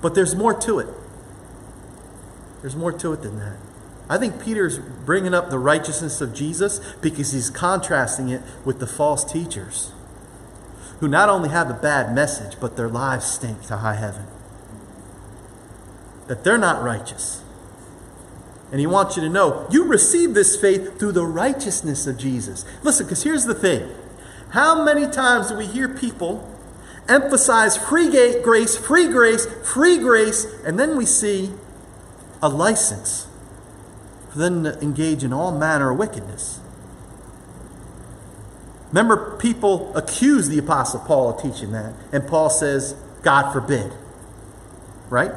But 0.00 0.16
there's 0.16 0.34
more 0.34 0.52
to 0.52 0.80
it. 0.80 0.88
There's 2.60 2.74
more 2.74 2.90
to 2.90 3.12
it 3.12 3.22
than 3.22 3.38
that. 3.38 3.58
I 4.08 4.18
think 4.18 4.42
Peter's 4.42 4.80
bringing 4.80 5.34
up 5.34 5.50
the 5.50 5.58
righteousness 5.60 6.20
of 6.20 6.34
Jesus 6.34 6.80
because 7.00 7.30
he's 7.30 7.48
contrasting 7.48 8.28
it 8.28 8.42
with 8.64 8.80
the 8.80 8.88
false 8.88 9.24
teachers 9.24 9.92
who 10.98 11.06
not 11.06 11.28
only 11.28 11.48
have 11.48 11.70
a 11.70 11.74
bad 11.74 12.12
message, 12.12 12.58
but 12.60 12.76
their 12.76 12.88
lives 12.88 13.24
stink 13.24 13.62
to 13.68 13.76
high 13.76 13.94
heaven. 13.94 14.26
That 16.26 16.42
they're 16.42 16.58
not 16.58 16.82
righteous. 16.82 17.41
And 18.72 18.80
he 18.80 18.86
wants 18.86 19.16
you 19.16 19.22
to 19.22 19.28
know 19.28 19.68
you 19.70 19.84
receive 19.84 20.32
this 20.32 20.56
faith 20.56 20.98
through 20.98 21.12
the 21.12 21.26
righteousness 21.26 22.06
of 22.06 22.16
Jesus. 22.16 22.64
Listen, 22.82 23.06
because 23.06 23.22
here's 23.22 23.44
the 23.44 23.54
thing 23.54 23.88
how 24.50 24.82
many 24.82 25.06
times 25.06 25.48
do 25.48 25.56
we 25.56 25.66
hear 25.66 25.88
people 25.88 26.48
emphasize 27.08 27.76
free 27.76 28.10
grace, 28.42 28.76
free 28.76 29.08
grace, 29.08 29.46
free 29.46 29.98
grace, 29.98 30.46
and 30.64 30.78
then 30.80 30.96
we 30.96 31.04
see 31.04 31.52
a 32.42 32.48
license 32.48 33.26
for 34.30 34.38
them 34.38 34.64
to 34.64 34.80
engage 34.80 35.22
in 35.22 35.32
all 35.32 35.56
manner 35.56 35.90
of 35.90 35.98
wickedness? 35.98 36.58
Remember, 38.88 39.36
people 39.38 39.94
accuse 39.96 40.48
the 40.48 40.58
Apostle 40.58 41.00
Paul 41.00 41.30
of 41.30 41.42
teaching 41.42 41.72
that, 41.72 41.94
and 42.12 42.26
Paul 42.26 42.50
says, 42.50 42.94
God 43.22 43.52
forbid. 43.52 43.92
Right? 45.08 45.32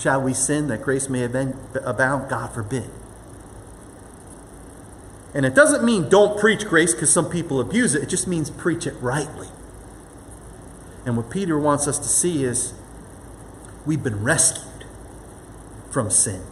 Shall 0.00 0.22
we 0.22 0.32
sin 0.32 0.68
that 0.68 0.80
grace 0.80 1.10
may 1.10 1.24
abound? 1.24 2.30
God 2.30 2.54
forbid. 2.54 2.88
And 5.34 5.44
it 5.44 5.54
doesn't 5.54 5.84
mean 5.84 6.08
don't 6.08 6.40
preach 6.40 6.64
grace 6.64 6.94
because 6.94 7.12
some 7.12 7.28
people 7.28 7.60
abuse 7.60 7.94
it. 7.94 8.02
It 8.02 8.08
just 8.08 8.26
means 8.26 8.48
preach 8.48 8.86
it 8.86 8.94
rightly. 9.02 9.48
And 11.04 11.18
what 11.18 11.28
Peter 11.28 11.58
wants 11.58 11.86
us 11.86 11.98
to 11.98 12.08
see 12.08 12.44
is 12.44 12.72
we've 13.84 14.02
been 14.02 14.24
rescued 14.24 14.86
from 15.90 16.08
sin, 16.08 16.44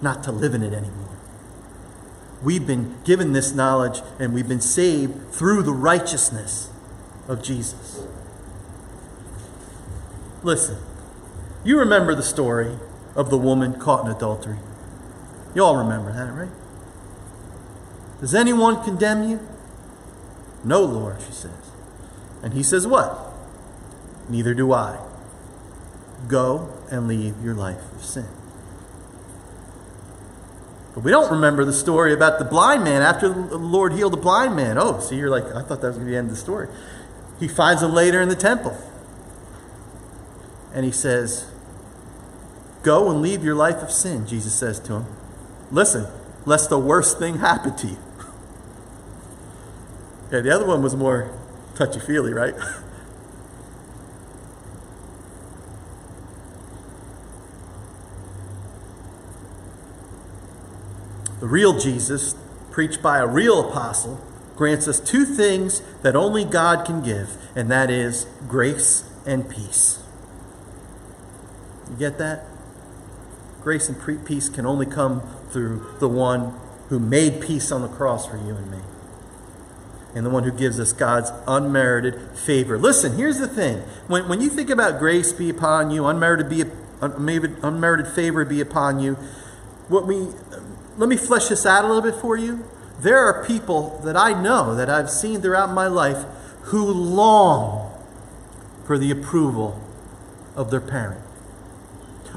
not 0.00 0.22
to 0.22 0.30
live 0.30 0.54
in 0.54 0.62
it 0.62 0.72
anymore. 0.72 1.08
We've 2.44 2.64
been 2.64 2.94
given 3.02 3.32
this 3.32 3.52
knowledge 3.52 4.02
and 4.20 4.32
we've 4.32 4.48
been 4.48 4.60
saved 4.60 5.32
through 5.32 5.64
the 5.64 5.72
righteousness 5.72 6.70
of 7.26 7.42
Jesus. 7.42 8.06
Listen. 10.44 10.78
You 11.64 11.78
remember 11.78 12.14
the 12.14 12.22
story 12.22 12.76
of 13.16 13.30
the 13.30 13.38
woman 13.38 13.80
caught 13.80 14.04
in 14.04 14.10
adultery. 14.10 14.58
You 15.54 15.64
all 15.64 15.76
remember 15.76 16.12
that, 16.12 16.32
right? 16.32 16.50
Does 18.20 18.34
anyone 18.34 18.82
condemn 18.84 19.28
you? 19.28 19.40
No, 20.62 20.82
Lord, 20.82 21.20
she 21.20 21.32
says. 21.32 21.70
And 22.42 22.52
he 22.52 22.62
says, 22.62 22.86
What? 22.86 23.18
Neither 24.28 24.54
do 24.54 24.72
I. 24.72 24.98
Go 26.28 26.72
and 26.90 27.08
leave 27.08 27.42
your 27.42 27.54
life 27.54 27.92
of 27.94 28.04
sin. 28.04 28.26
But 30.94 31.02
we 31.02 31.10
don't 31.10 31.30
remember 31.30 31.64
the 31.64 31.72
story 31.72 32.12
about 32.12 32.38
the 32.38 32.44
blind 32.44 32.84
man 32.84 33.02
after 33.02 33.28
the 33.28 33.58
Lord 33.58 33.92
healed 33.92 34.12
the 34.12 34.18
blind 34.18 34.54
man. 34.54 34.78
Oh, 34.78 35.00
see, 35.00 35.16
you're 35.16 35.30
like, 35.30 35.44
I 35.46 35.62
thought 35.62 35.80
that 35.80 35.88
was 35.88 35.96
going 35.96 36.00
to 36.00 36.04
be 36.06 36.12
the 36.12 36.18
end 36.18 36.30
of 36.30 36.36
the 36.36 36.40
story. 36.40 36.68
He 37.40 37.48
finds 37.48 37.82
him 37.82 37.92
later 37.92 38.20
in 38.20 38.28
the 38.28 38.36
temple. 38.36 38.76
And 40.72 40.84
he 40.84 40.92
says, 40.92 41.50
Go 42.84 43.10
and 43.10 43.20
leave 43.22 43.42
your 43.42 43.54
life 43.54 43.82
of 43.82 43.90
sin, 43.90 44.26
Jesus 44.26 44.54
says 44.54 44.78
to 44.80 44.96
him. 44.96 45.06
Listen, 45.70 46.06
lest 46.44 46.68
the 46.68 46.78
worst 46.78 47.18
thing 47.18 47.38
happen 47.38 47.74
to 47.76 47.86
you. 47.86 47.96
Okay, 50.28 50.42
the 50.42 50.54
other 50.54 50.66
one 50.66 50.82
was 50.82 50.94
more 50.94 51.30
touchy 51.74 51.98
feely, 51.98 52.34
right? 52.34 52.54
the 61.40 61.46
real 61.46 61.78
Jesus, 61.78 62.34
preached 62.70 63.00
by 63.00 63.18
a 63.18 63.26
real 63.26 63.66
apostle, 63.66 64.20
grants 64.56 64.86
us 64.86 65.00
two 65.00 65.24
things 65.24 65.80
that 66.02 66.14
only 66.14 66.44
God 66.44 66.84
can 66.84 67.02
give, 67.02 67.38
and 67.56 67.70
that 67.70 67.90
is 67.90 68.26
grace 68.46 69.10
and 69.24 69.48
peace. 69.48 70.02
You 71.90 71.96
get 71.96 72.18
that? 72.18 72.44
Grace 73.64 73.88
and 73.88 74.26
peace 74.26 74.50
can 74.50 74.66
only 74.66 74.84
come 74.84 75.22
through 75.48 75.96
the 75.98 76.08
one 76.08 76.52
who 76.90 76.98
made 76.98 77.40
peace 77.40 77.72
on 77.72 77.80
the 77.80 77.88
cross 77.88 78.26
for 78.26 78.36
you 78.36 78.54
and 78.54 78.70
me. 78.70 78.78
And 80.14 80.24
the 80.24 80.30
one 80.30 80.44
who 80.44 80.52
gives 80.52 80.78
us 80.78 80.92
God's 80.92 81.32
unmerited 81.48 82.20
favor. 82.38 82.76
Listen, 82.76 83.16
here's 83.16 83.38
the 83.38 83.48
thing. 83.48 83.78
When, 84.06 84.28
when 84.28 84.42
you 84.42 84.50
think 84.50 84.68
about 84.68 84.98
grace 84.98 85.32
be 85.32 85.48
upon 85.48 85.90
you, 85.90 86.06
unmerited, 86.06 86.50
be, 86.50 86.64
unmerited 87.00 88.06
favor 88.08 88.44
be 88.44 88.60
upon 88.60 89.00
you, 89.00 89.14
what 89.88 90.06
we, 90.06 90.28
let 90.98 91.08
me 91.08 91.16
flesh 91.16 91.48
this 91.48 91.64
out 91.64 91.86
a 91.86 91.88
little 91.88 92.02
bit 92.02 92.20
for 92.20 92.36
you. 92.36 92.64
There 93.00 93.18
are 93.18 93.44
people 93.46 93.98
that 94.04 94.16
I 94.16 94.40
know, 94.40 94.74
that 94.76 94.90
I've 94.90 95.10
seen 95.10 95.40
throughout 95.40 95.70
my 95.72 95.86
life, 95.86 96.24
who 96.64 96.84
long 96.84 97.90
for 98.84 98.98
the 98.98 99.10
approval 99.10 99.80
of 100.54 100.70
their 100.70 100.82
parent 100.82 101.23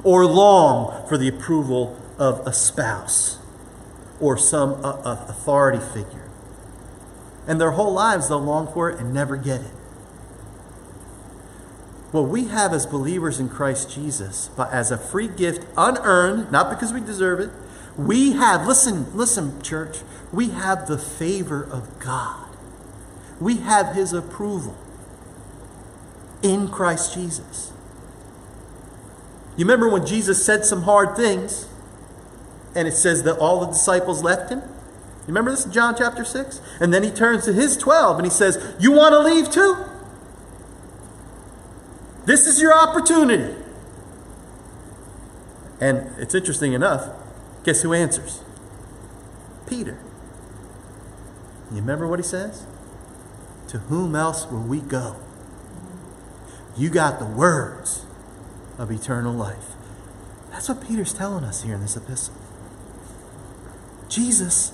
or 0.03 0.25
long 0.25 1.07
for 1.07 1.17
the 1.17 1.27
approval 1.27 1.99
of 2.17 2.45
a 2.47 2.53
spouse 2.53 3.39
or 4.19 4.37
some 4.37 4.73
uh, 4.83 5.01
authority 5.03 5.79
figure. 5.79 6.27
And 7.47 7.61
their 7.61 7.71
whole 7.71 7.93
lives 7.93 8.29
they'll 8.29 8.39
long 8.39 8.71
for 8.71 8.89
it 8.89 8.99
and 8.99 9.13
never 9.13 9.37
get 9.37 9.61
it. 9.61 9.71
What 12.11 12.29
we 12.29 12.45
have 12.45 12.73
as 12.73 12.85
believers 12.85 13.39
in 13.39 13.49
Christ 13.49 13.91
Jesus, 13.91 14.49
but 14.55 14.71
as 14.71 14.91
a 14.91 14.97
free 14.97 15.27
gift, 15.27 15.65
unearned, 15.77 16.51
not 16.51 16.69
because 16.69 16.93
we 16.93 17.01
deserve 17.01 17.39
it, 17.39 17.49
we 17.97 18.33
have, 18.33 18.65
listen, 18.65 19.15
listen, 19.15 19.61
church, 19.61 19.99
we 20.31 20.49
have 20.49 20.87
the 20.87 20.97
favor 20.97 21.63
of 21.63 21.99
God. 21.99 22.45
We 23.39 23.57
have 23.57 23.95
His 23.95 24.13
approval 24.13 24.75
in 26.41 26.67
Christ 26.67 27.13
Jesus. 27.13 27.71
You 29.57 29.65
remember 29.65 29.89
when 29.89 30.05
Jesus 30.05 30.45
said 30.45 30.65
some 30.65 30.83
hard 30.83 31.17
things 31.17 31.67
and 32.75 32.87
it 32.87 32.93
says 32.93 33.23
that 33.23 33.37
all 33.39 33.59
the 33.59 33.67
disciples 33.67 34.23
left 34.23 34.51
him. 34.51 34.59
You 34.59 35.33
remember 35.33 35.51
this 35.51 35.65
in 35.65 35.71
John 35.71 35.95
chapter 35.97 36.23
6? 36.23 36.61
And 36.79 36.93
then 36.93 37.01
he 37.03 37.09
turns 37.09 37.45
to 37.45 37.53
his 37.53 37.75
12 37.75 38.17
and 38.17 38.25
he 38.25 38.29
says, 38.29 38.75
You 38.79 38.91
want 38.91 39.13
to 39.13 39.19
leave 39.19 39.51
too? 39.51 39.83
This 42.25 42.45
is 42.45 42.61
your 42.61 42.73
opportunity. 42.73 43.55
And 45.81 46.11
it's 46.17 46.35
interesting 46.35 46.73
enough, 46.73 47.09
guess 47.63 47.81
who 47.81 47.93
answers? 47.93 48.41
Peter. 49.67 49.97
You 51.71 51.77
remember 51.77 52.07
what 52.07 52.19
he 52.19 52.23
says? 52.23 52.65
To 53.69 53.79
whom 53.79 54.15
else 54.15 54.45
will 54.49 54.63
we 54.63 54.79
go? 54.79 55.15
You 56.77 56.89
got 56.89 57.19
the 57.19 57.25
words 57.25 58.06
of 58.77 58.91
eternal 58.91 59.33
life. 59.33 59.73
That's 60.51 60.69
what 60.69 60.87
Peter's 60.87 61.13
telling 61.13 61.43
us 61.43 61.63
here 61.63 61.75
in 61.75 61.81
this 61.81 61.95
epistle. 61.95 62.33
Jesus 64.09 64.71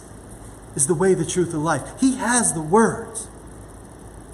is 0.76 0.88
the 0.88 0.95
way, 0.95 1.14
the 1.14 1.26
truth, 1.26 1.54
and 1.54 1.64
life. 1.64 1.99
He 1.99 2.16
has 2.18 2.54
the 2.54 2.62
words. 2.62 3.28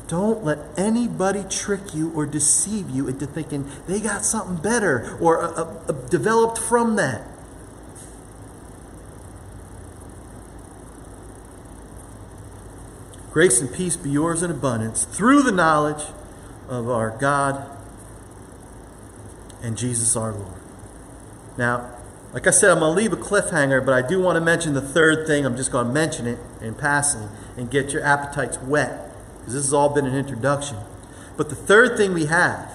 Don't 0.08 0.44
let 0.44 0.60
anybody 0.78 1.44
trick 1.50 1.94
you 1.94 2.12
or 2.16 2.26
deceive 2.26 2.90
you 2.90 3.08
into 3.08 3.28
thinking 3.28 3.70
they 3.88 4.00
got 4.00 4.26
something 4.26 4.56
better 4.56 5.18
or 5.22 5.44
uh, 5.44 5.64
uh, 5.88 5.92
developed 6.10 6.58
from 6.58 6.96
that. 6.96 7.22
Grace 13.32 13.62
and 13.62 13.72
peace 13.72 13.96
be 13.96 14.10
yours 14.10 14.42
in 14.42 14.50
abundance 14.50 15.04
through 15.06 15.44
the 15.44 15.52
knowledge 15.52 16.08
of 16.68 16.90
our 16.90 17.12
God 17.12 17.79
and 19.62 19.78
Jesus 19.78 20.16
our 20.16 20.32
Lord. 20.32 20.62
Now, 21.58 21.90
like 22.34 22.46
I 22.46 22.52
said, 22.52 22.70
I'm 22.70 22.80
going 22.80 22.96
to 22.96 22.96
leave 22.96 23.14
a 23.14 23.18
cliffhanger, 23.18 23.84
but 23.84 23.94
I 23.94 24.08
do 24.08 24.22
want 24.22 24.36
to 24.36 24.42
mention 24.42 24.74
the 24.74 24.82
third 24.82 25.26
thing. 25.26 25.46
I'm 25.46 25.58
just 25.58 25.72
going 25.72 25.88
to 25.88 25.94
mention 25.94 26.28
it 26.28 26.38
in 26.62 26.76
passing 26.76 27.28
and 27.58 27.72
get 27.72 27.92
your 27.92 28.04
appetites 28.04 28.58
whet 28.58 29.12
because 29.40 29.54
this 29.54 29.64
has 29.64 29.74
all 29.74 29.90
been 29.90 30.06
an 30.06 30.16
introduction. 30.16 30.78
But 31.38 31.50
the 31.50 31.56
third 31.56 31.98
thing 31.98 32.14
we 32.14 32.26
have 32.26 32.72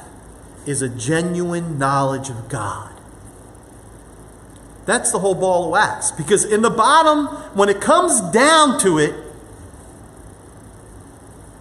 is 0.66 0.82
a 0.82 0.88
genuine 0.88 1.78
knowledge 1.78 2.30
of 2.30 2.48
God. 2.48 2.90
That's 4.86 5.12
the 5.12 5.18
whole 5.18 5.34
ball 5.34 5.66
of 5.66 5.70
wax. 5.70 6.10
Because 6.10 6.44
in 6.44 6.62
the 6.62 6.70
bottom, 6.70 7.26
when 7.54 7.68
it 7.68 7.80
comes 7.80 8.20
down 8.32 8.78
to 8.80 8.98
it, 8.98 9.14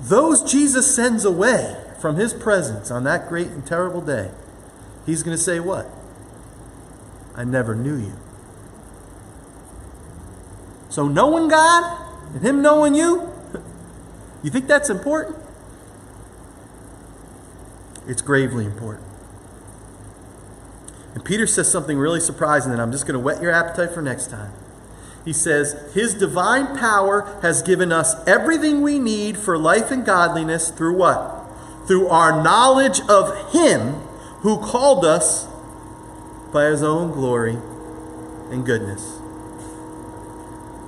those 0.01 0.49
Jesus 0.49 0.93
sends 0.93 1.23
away 1.23 1.77
from 1.99 2.17
his 2.17 2.33
presence 2.33 2.91
on 2.91 3.05
that 3.05 3.29
great 3.29 3.47
and 3.47 3.65
terrible 3.65 4.01
day, 4.01 4.31
he's 5.05 5.23
going 5.23 5.35
to 5.35 5.41
say, 5.41 5.59
What? 5.59 5.87
I 7.35 7.43
never 7.43 7.75
knew 7.75 7.95
you. 7.95 8.13
So, 10.89 11.07
knowing 11.07 11.47
God 11.47 11.99
and 12.33 12.43
Him 12.43 12.61
knowing 12.61 12.93
you, 12.93 13.29
you 14.43 14.51
think 14.51 14.67
that's 14.67 14.89
important? 14.89 15.37
It's 18.07 18.21
gravely 18.21 18.65
important. 18.65 19.07
And 21.15 21.23
Peter 21.23 21.47
says 21.47 21.71
something 21.71 21.97
really 21.97 22.19
surprising 22.19 22.71
that 22.71 22.79
I'm 22.79 22.91
just 22.91 23.05
going 23.05 23.13
to 23.13 23.19
whet 23.19 23.41
your 23.41 23.51
appetite 23.51 23.93
for 23.93 24.01
next 24.01 24.29
time. 24.29 24.51
He 25.25 25.33
says, 25.33 25.93
His 25.93 26.13
divine 26.13 26.77
power 26.77 27.39
has 27.41 27.61
given 27.61 27.91
us 27.91 28.15
everything 28.27 28.81
we 28.81 28.99
need 28.99 29.37
for 29.37 29.57
life 29.57 29.89
and 29.89 30.05
godliness 30.05 30.69
through 30.69 30.97
what? 30.97 31.47
Through 31.87 32.07
our 32.07 32.43
knowledge 32.43 32.99
of 33.09 33.51
Him 33.53 33.95
who 34.43 34.57
called 34.57 35.05
us 35.05 35.47
by 36.51 36.65
his 36.65 36.83
own 36.83 37.11
glory 37.11 37.57
and 38.51 38.65
goodness. 38.65 39.17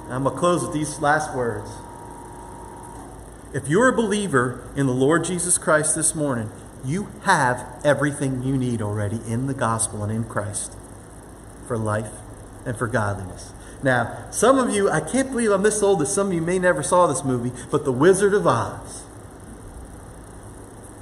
I'm 0.10 0.24
going 0.24 0.36
to 0.36 0.40
close 0.40 0.62
with 0.62 0.74
these 0.74 1.00
last 1.00 1.34
words. 1.34 1.70
If 3.54 3.70
you're 3.70 3.88
a 3.88 3.96
believer 3.96 4.62
in 4.76 4.88
the 4.88 4.94
Lord 4.94 5.24
Jesus 5.24 5.58
Christ 5.58 5.96
this 5.96 6.14
morning, 6.14 6.52
you 6.84 7.08
have 7.24 7.66
everything 7.86 8.44
you 8.44 8.58
need 8.58 8.82
already 8.82 9.22
in 9.26 9.48
the 9.48 9.54
gospel 9.54 10.04
and 10.04 10.12
in 10.12 10.26
Christ 10.26 10.76
for 11.66 11.78
life 11.78 12.12
and 12.66 12.78
for 12.78 12.88
godliness. 12.88 13.54
Now, 13.82 14.28
some 14.32 14.60
of 14.60 14.76
you, 14.76 14.90
I 14.90 15.00
can't 15.00 15.32
believe 15.32 15.52
I'm 15.52 15.64
this 15.64 15.82
old 15.82 16.00
that 16.00 16.08
some 16.08 16.28
of 16.28 16.34
you 16.34 16.42
may 16.42 16.60
never 16.60 16.84
saw 16.84 17.08
this 17.08 17.24
movie, 17.24 17.54
but 17.72 17.86
The 17.86 17.94
Wizard 17.94 18.34
of 18.34 18.46
Oz. 18.46 19.04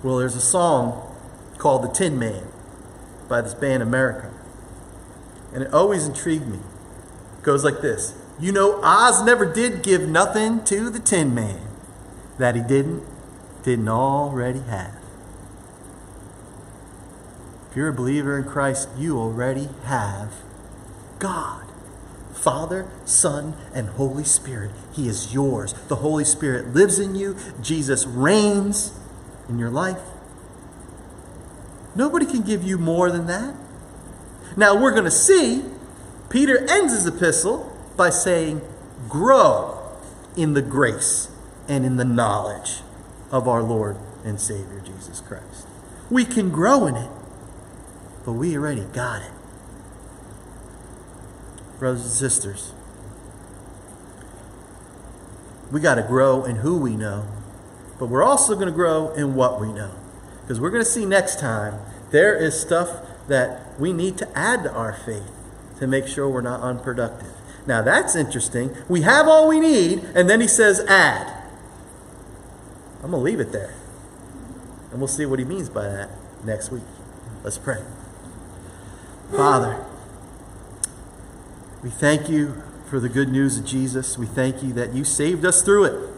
Well, 0.03 0.17
there's 0.17 0.35
a 0.35 0.41
song 0.41 1.12
called 1.57 1.83
The 1.83 1.89
Tin 1.89 2.17
Man 2.19 2.47
by 3.27 3.41
this 3.41 3.53
band 3.53 3.83
America. 3.83 4.31
And 5.53 5.63
it 5.63 5.73
always 5.73 6.05
intrigued 6.05 6.47
me. 6.47 6.59
It 7.39 7.43
goes 7.43 7.63
like 7.63 7.81
this 7.81 8.15
You 8.39 8.51
know, 8.51 8.81
Oz 8.83 9.23
never 9.23 9.51
did 9.51 9.83
give 9.83 10.07
nothing 10.07 10.63
to 10.65 10.89
the 10.89 10.99
Tin 10.99 11.33
Man 11.33 11.61
that 12.37 12.55
he 12.55 12.61
didn't, 12.61 13.03
didn't 13.63 13.89
already 13.89 14.61
have. 14.61 14.95
If 17.69 17.77
you're 17.77 17.89
a 17.89 17.93
believer 17.93 18.37
in 18.37 18.43
Christ, 18.43 18.89
you 18.97 19.17
already 19.17 19.69
have 19.85 20.33
God. 21.19 21.63
Father, 22.33 22.87
Son, 23.05 23.55
and 23.73 23.87
Holy 23.89 24.25
Spirit. 24.25 24.71
He 24.91 25.07
is 25.07 25.33
yours. 25.33 25.73
The 25.87 25.95
Holy 25.97 26.25
Spirit 26.25 26.73
lives 26.73 26.99
in 26.99 27.15
you. 27.15 27.37
Jesus 27.61 28.05
reigns 28.05 28.91
in 29.47 29.57
your 29.57 29.69
life. 29.69 30.01
Nobody 31.95 32.25
can 32.25 32.41
give 32.41 32.63
you 32.63 32.77
more 32.77 33.11
than 33.11 33.27
that. 33.27 33.55
Now 34.57 34.79
we're 34.79 34.91
going 34.91 35.03
to 35.03 35.11
see 35.11 35.63
Peter 36.29 36.57
ends 36.69 36.93
his 36.93 37.05
epistle 37.05 37.71
by 37.95 38.09
saying, 38.09 38.61
Grow 39.07 39.79
in 40.35 40.53
the 40.53 40.61
grace 40.61 41.29
and 41.67 41.85
in 41.85 41.97
the 41.97 42.05
knowledge 42.05 42.81
of 43.31 43.47
our 43.47 43.61
Lord 43.61 43.97
and 44.23 44.39
Savior 44.39 44.81
Jesus 44.83 45.21
Christ. 45.21 45.67
We 46.09 46.25
can 46.25 46.49
grow 46.49 46.87
in 46.87 46.95
it, 46.95 47.09
but 48.25 48.33
we 48.33 48.57
already 48.57 48.85
got 48.93 49.21
it. 49.21 49.31
Brothers 51.79 52.03
and 52.03 52.11
sisters, 52.11 52.73
we 55.71 55.79
got 55.81 55.95
to 55.95 56.03
grow 56.03 56.45
in 56.45 56.57
who 56.57 56.77
we 56.77 56.95
know, 56.95 57.25
but 57.99 58.07
we're 58.07 58.23
also 58.23 58.55
going 58.55 58.67
to 58.67 58.73
grow 58.73 59.09
in 59.13 59.35
what 59.35 59.59
we 59.59 59.71
know. 59.73 59.91
Because 60.43 60.59
we're 60.59 60.69
going 60.69 60.83
to 60.83 60.89
see 60.89 61.05
next 61.05 61.39
time 61.39 61.79
there 62.11 62.35
is 62.35 62.59
stuff 62.59 63.01
that 63.27 63.79
we 63.79 63.93
need 63.93 64.17
to 64.17 64.37
add 64.37 64.63
to 64.63 64.71
our 64.71 64.93
faith 64.93 65.31
to 65.79 65.87
make 65.87 66.07
sure 66.07 66.29
we're 66.29 66.41
not 66.41 66.61
unproductive. 66.61 67.31
Now 67.65 67.81
that's 67.81 68.15
interesting. 68.15 68.75
We 68.87 69.01
have 69.01 69.27
all 69.27 69.47
we 69.47 69.59
need, 69.59 70.03
and 70.15 70.29
then 70.29 70.41
he 70.41 70.47
says 70.47 70.81
add. 70.81 71.41
I'm 73.03 73.11
going 73.11 73.21
to 73.21 73.23
leave 73.23 73.39
it 73.39 73.51
there. 73.51 73.73
And 74.91 74.99
we'll 74.99 75.07
see 75.07 75.25
what 75.25 75.39
he 75.39 75.45
means 75.45 75.69
by 75.69 75.87
that 75.87 76.09
next 76.45 76.71
week. 76.71 76.83
Let's 77.43 77.57
pray. 77.57 77.83
Father, 79.31 79.83
we 81.81 81.89
thank 81.89 82.29
you 82.29 82.61
for 82.89 82.99
the 82.99 83.09
good 83.09 83.29
news 83.29 83.57
of 83.57 83.65
Jesus. 83.65 84.17
We 84.17 84.27
thank 84.27 84.61
you 84.61 84.71
that 84.73 84.93
you 84.93 85.03
saved 85.03 85.43
us 85.43 85.61
through 85.63 85.85
it. 85.85 86.09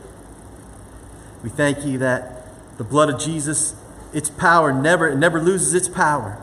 We 1.41 1.49
thank 1.49 1.85
you 1.85 1.97
that 1.99 2.77
the 2.77 2.83
blood 2.83 3.09
of 3.09 3.19
Jesus, 3.19 3.75
its 4.15 4.29
power 4.29 4.71
never, 4.71 5.09
it 5.09 5.17
never 5.17 5.41
loses 5.41 5.73
its 5.73 5.89
power. 5.89 6.41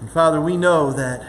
And 0.00 0.10
Father, 0.10 0.38
we 0.38 0.56
know 0.56 0.92
that 0.92 1.24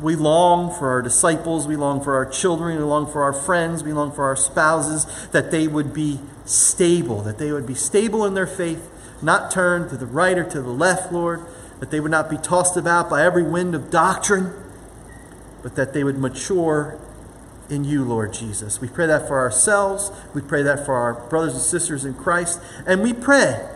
we 0.00 0.16
long 0.16 0.76
for 0.76 0.90
our 0.90 1.00
disciples, 1.00 1.68
we 1.68 1.76
long 1.76 2.02
for 2.02 2.16
our 2.16 2.26
children, 2.26 2.76
we 2.76 2.82
long 2.82 3.10
for 3.10 3.22
our 3.22 3.32
friends, 3.32 3.84
we 3.84 3.92
long 3.92 4.10
for 4.10 4.24
our 4.24 4.34
spouses, 4.34 5.06
that 5.30 5.52
they 5.52 5.68
would 5.68 5.94
be 5.94 6.18
stable, 6.44 7.22
that 7.22 7.38
they 7.38 7.52
would 7.52 7.64
be 7.64 7.74
stable 7.74 8.26
in 8.26 8.34
their 8.34 8.46
faith, 8.46 8.90
not 9.22 9.52
turn 9.52 9.88
to 9.88 9.96
the 9.96 10.06
right 10.06 10.36
or 10.36 10.44
to 10.44 10.60
the 10.60 10.70
left, 10.70 11.12
Lord, 11.12 11.40
that 11.78 11.92
they 11.92 12.00
would 12.00 12.10
not 12.10 12.28
be 12.28 12.36
tossed 12.36 12.76
about 12.76 13.08
by 13.08 13.24
every 13.24 13.44
wind 13.44 13.72
of 13.76 13.88
doctrine, 13.88 14.52
but 15.62 15.76
that 15.76 15.92
they 15.92 16.02
would 16.02 16.18
mature 16.18 16.98
in 17.70 17.84
you, 17.84 18.04
Lord 18.04 18.32
Jesus. 18.32 18.80
We 18.80 18.88
pray 18.88 19.06
that 19.06 19.28
for 19.28 19.38
ourselves, 19.38 20.10
we 20.34 20.40
pray 20.40 20.64
that 20.64 20.84
for 20.84 20.94
our 20.94 21.14
brothers 21.14 21.54
and 21.54 21.62
sisters 21.62 22.04
in 22.04 22.14
Christ, 22.14 22.60
and 22.84 23.00
we 23.00 23.12
pray 23.12 23.68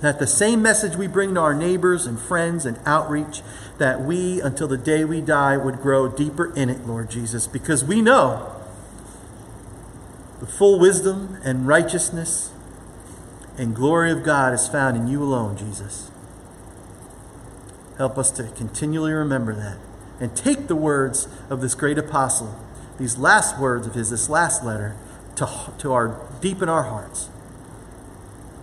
that 0.00 0.18
the 0.18 0.26
same 0.26 0.62
message 0.62 0.96
we 0.96 1.06
bring 1.06 1.34
to 1.34 1.40
our 1.40 1.54
neighbors 1.54 2.06
and 2.06 2.18
friends 2.18 2.64
and 2.64 2.78
outreach, 2.86 3.42
that 3.78 4.00
we, 4.00 4.40
until 4.40 4.68
the 4.68 4.76
day 4.76 5.04
we 5.04 5.20
die, 5.20 5.56
would 5.56 5.80
grow 5.80 6.08
deeper 6.08 6.54
in 6.54 6.70
it, 6.70 6.86
Lord 6.86 7.10
Jesus, 7.10 7.46
because 7.46 7.84
we 7.84 8.00
know 8.00 8.54
the 10.40 10.46
full 10.46 10.78
wisdom 10.78 11.38
and 11.42 11.66
righteousness 11.66 12.52
and 13.56 13.74
glory 13.74 14.12
of 14.12 14.22
God 14.22 14.54
is 14.54 14.68
found 14.68 14.96
in 14.96 15.08
you 15.08 15.22
alone, 15.22 15.56
Jesus. 15.56 16.10
Help 17.96 18.16
us 18.16 18.30
to 18.32 18.44
continually 18.44 19.12
remember 19.12 19.52
that 19.54 19.78
and 20.20 20.36
take 20.36 20.68
the 20.68 20.76
words 20.76 21.28
of 21.50 21.60
this 21.60 21.74
great 21.74 21.98
apostle, 21.98 22.54
these 22.98 23.18
last 23.18 23.58
words 23.58 23.86
of 23.86 23.94
his, 23.94 24.10
this 24.10 24.28
last 24.28 24.64
letter, 24.64 24.94
to, 25.36 25.48
to 25.78 25.92
our 25.92 26.20
deep 26.40 26.62
in 26.62 26.68
our 26.68 26.84
hearts. 26.84 27.28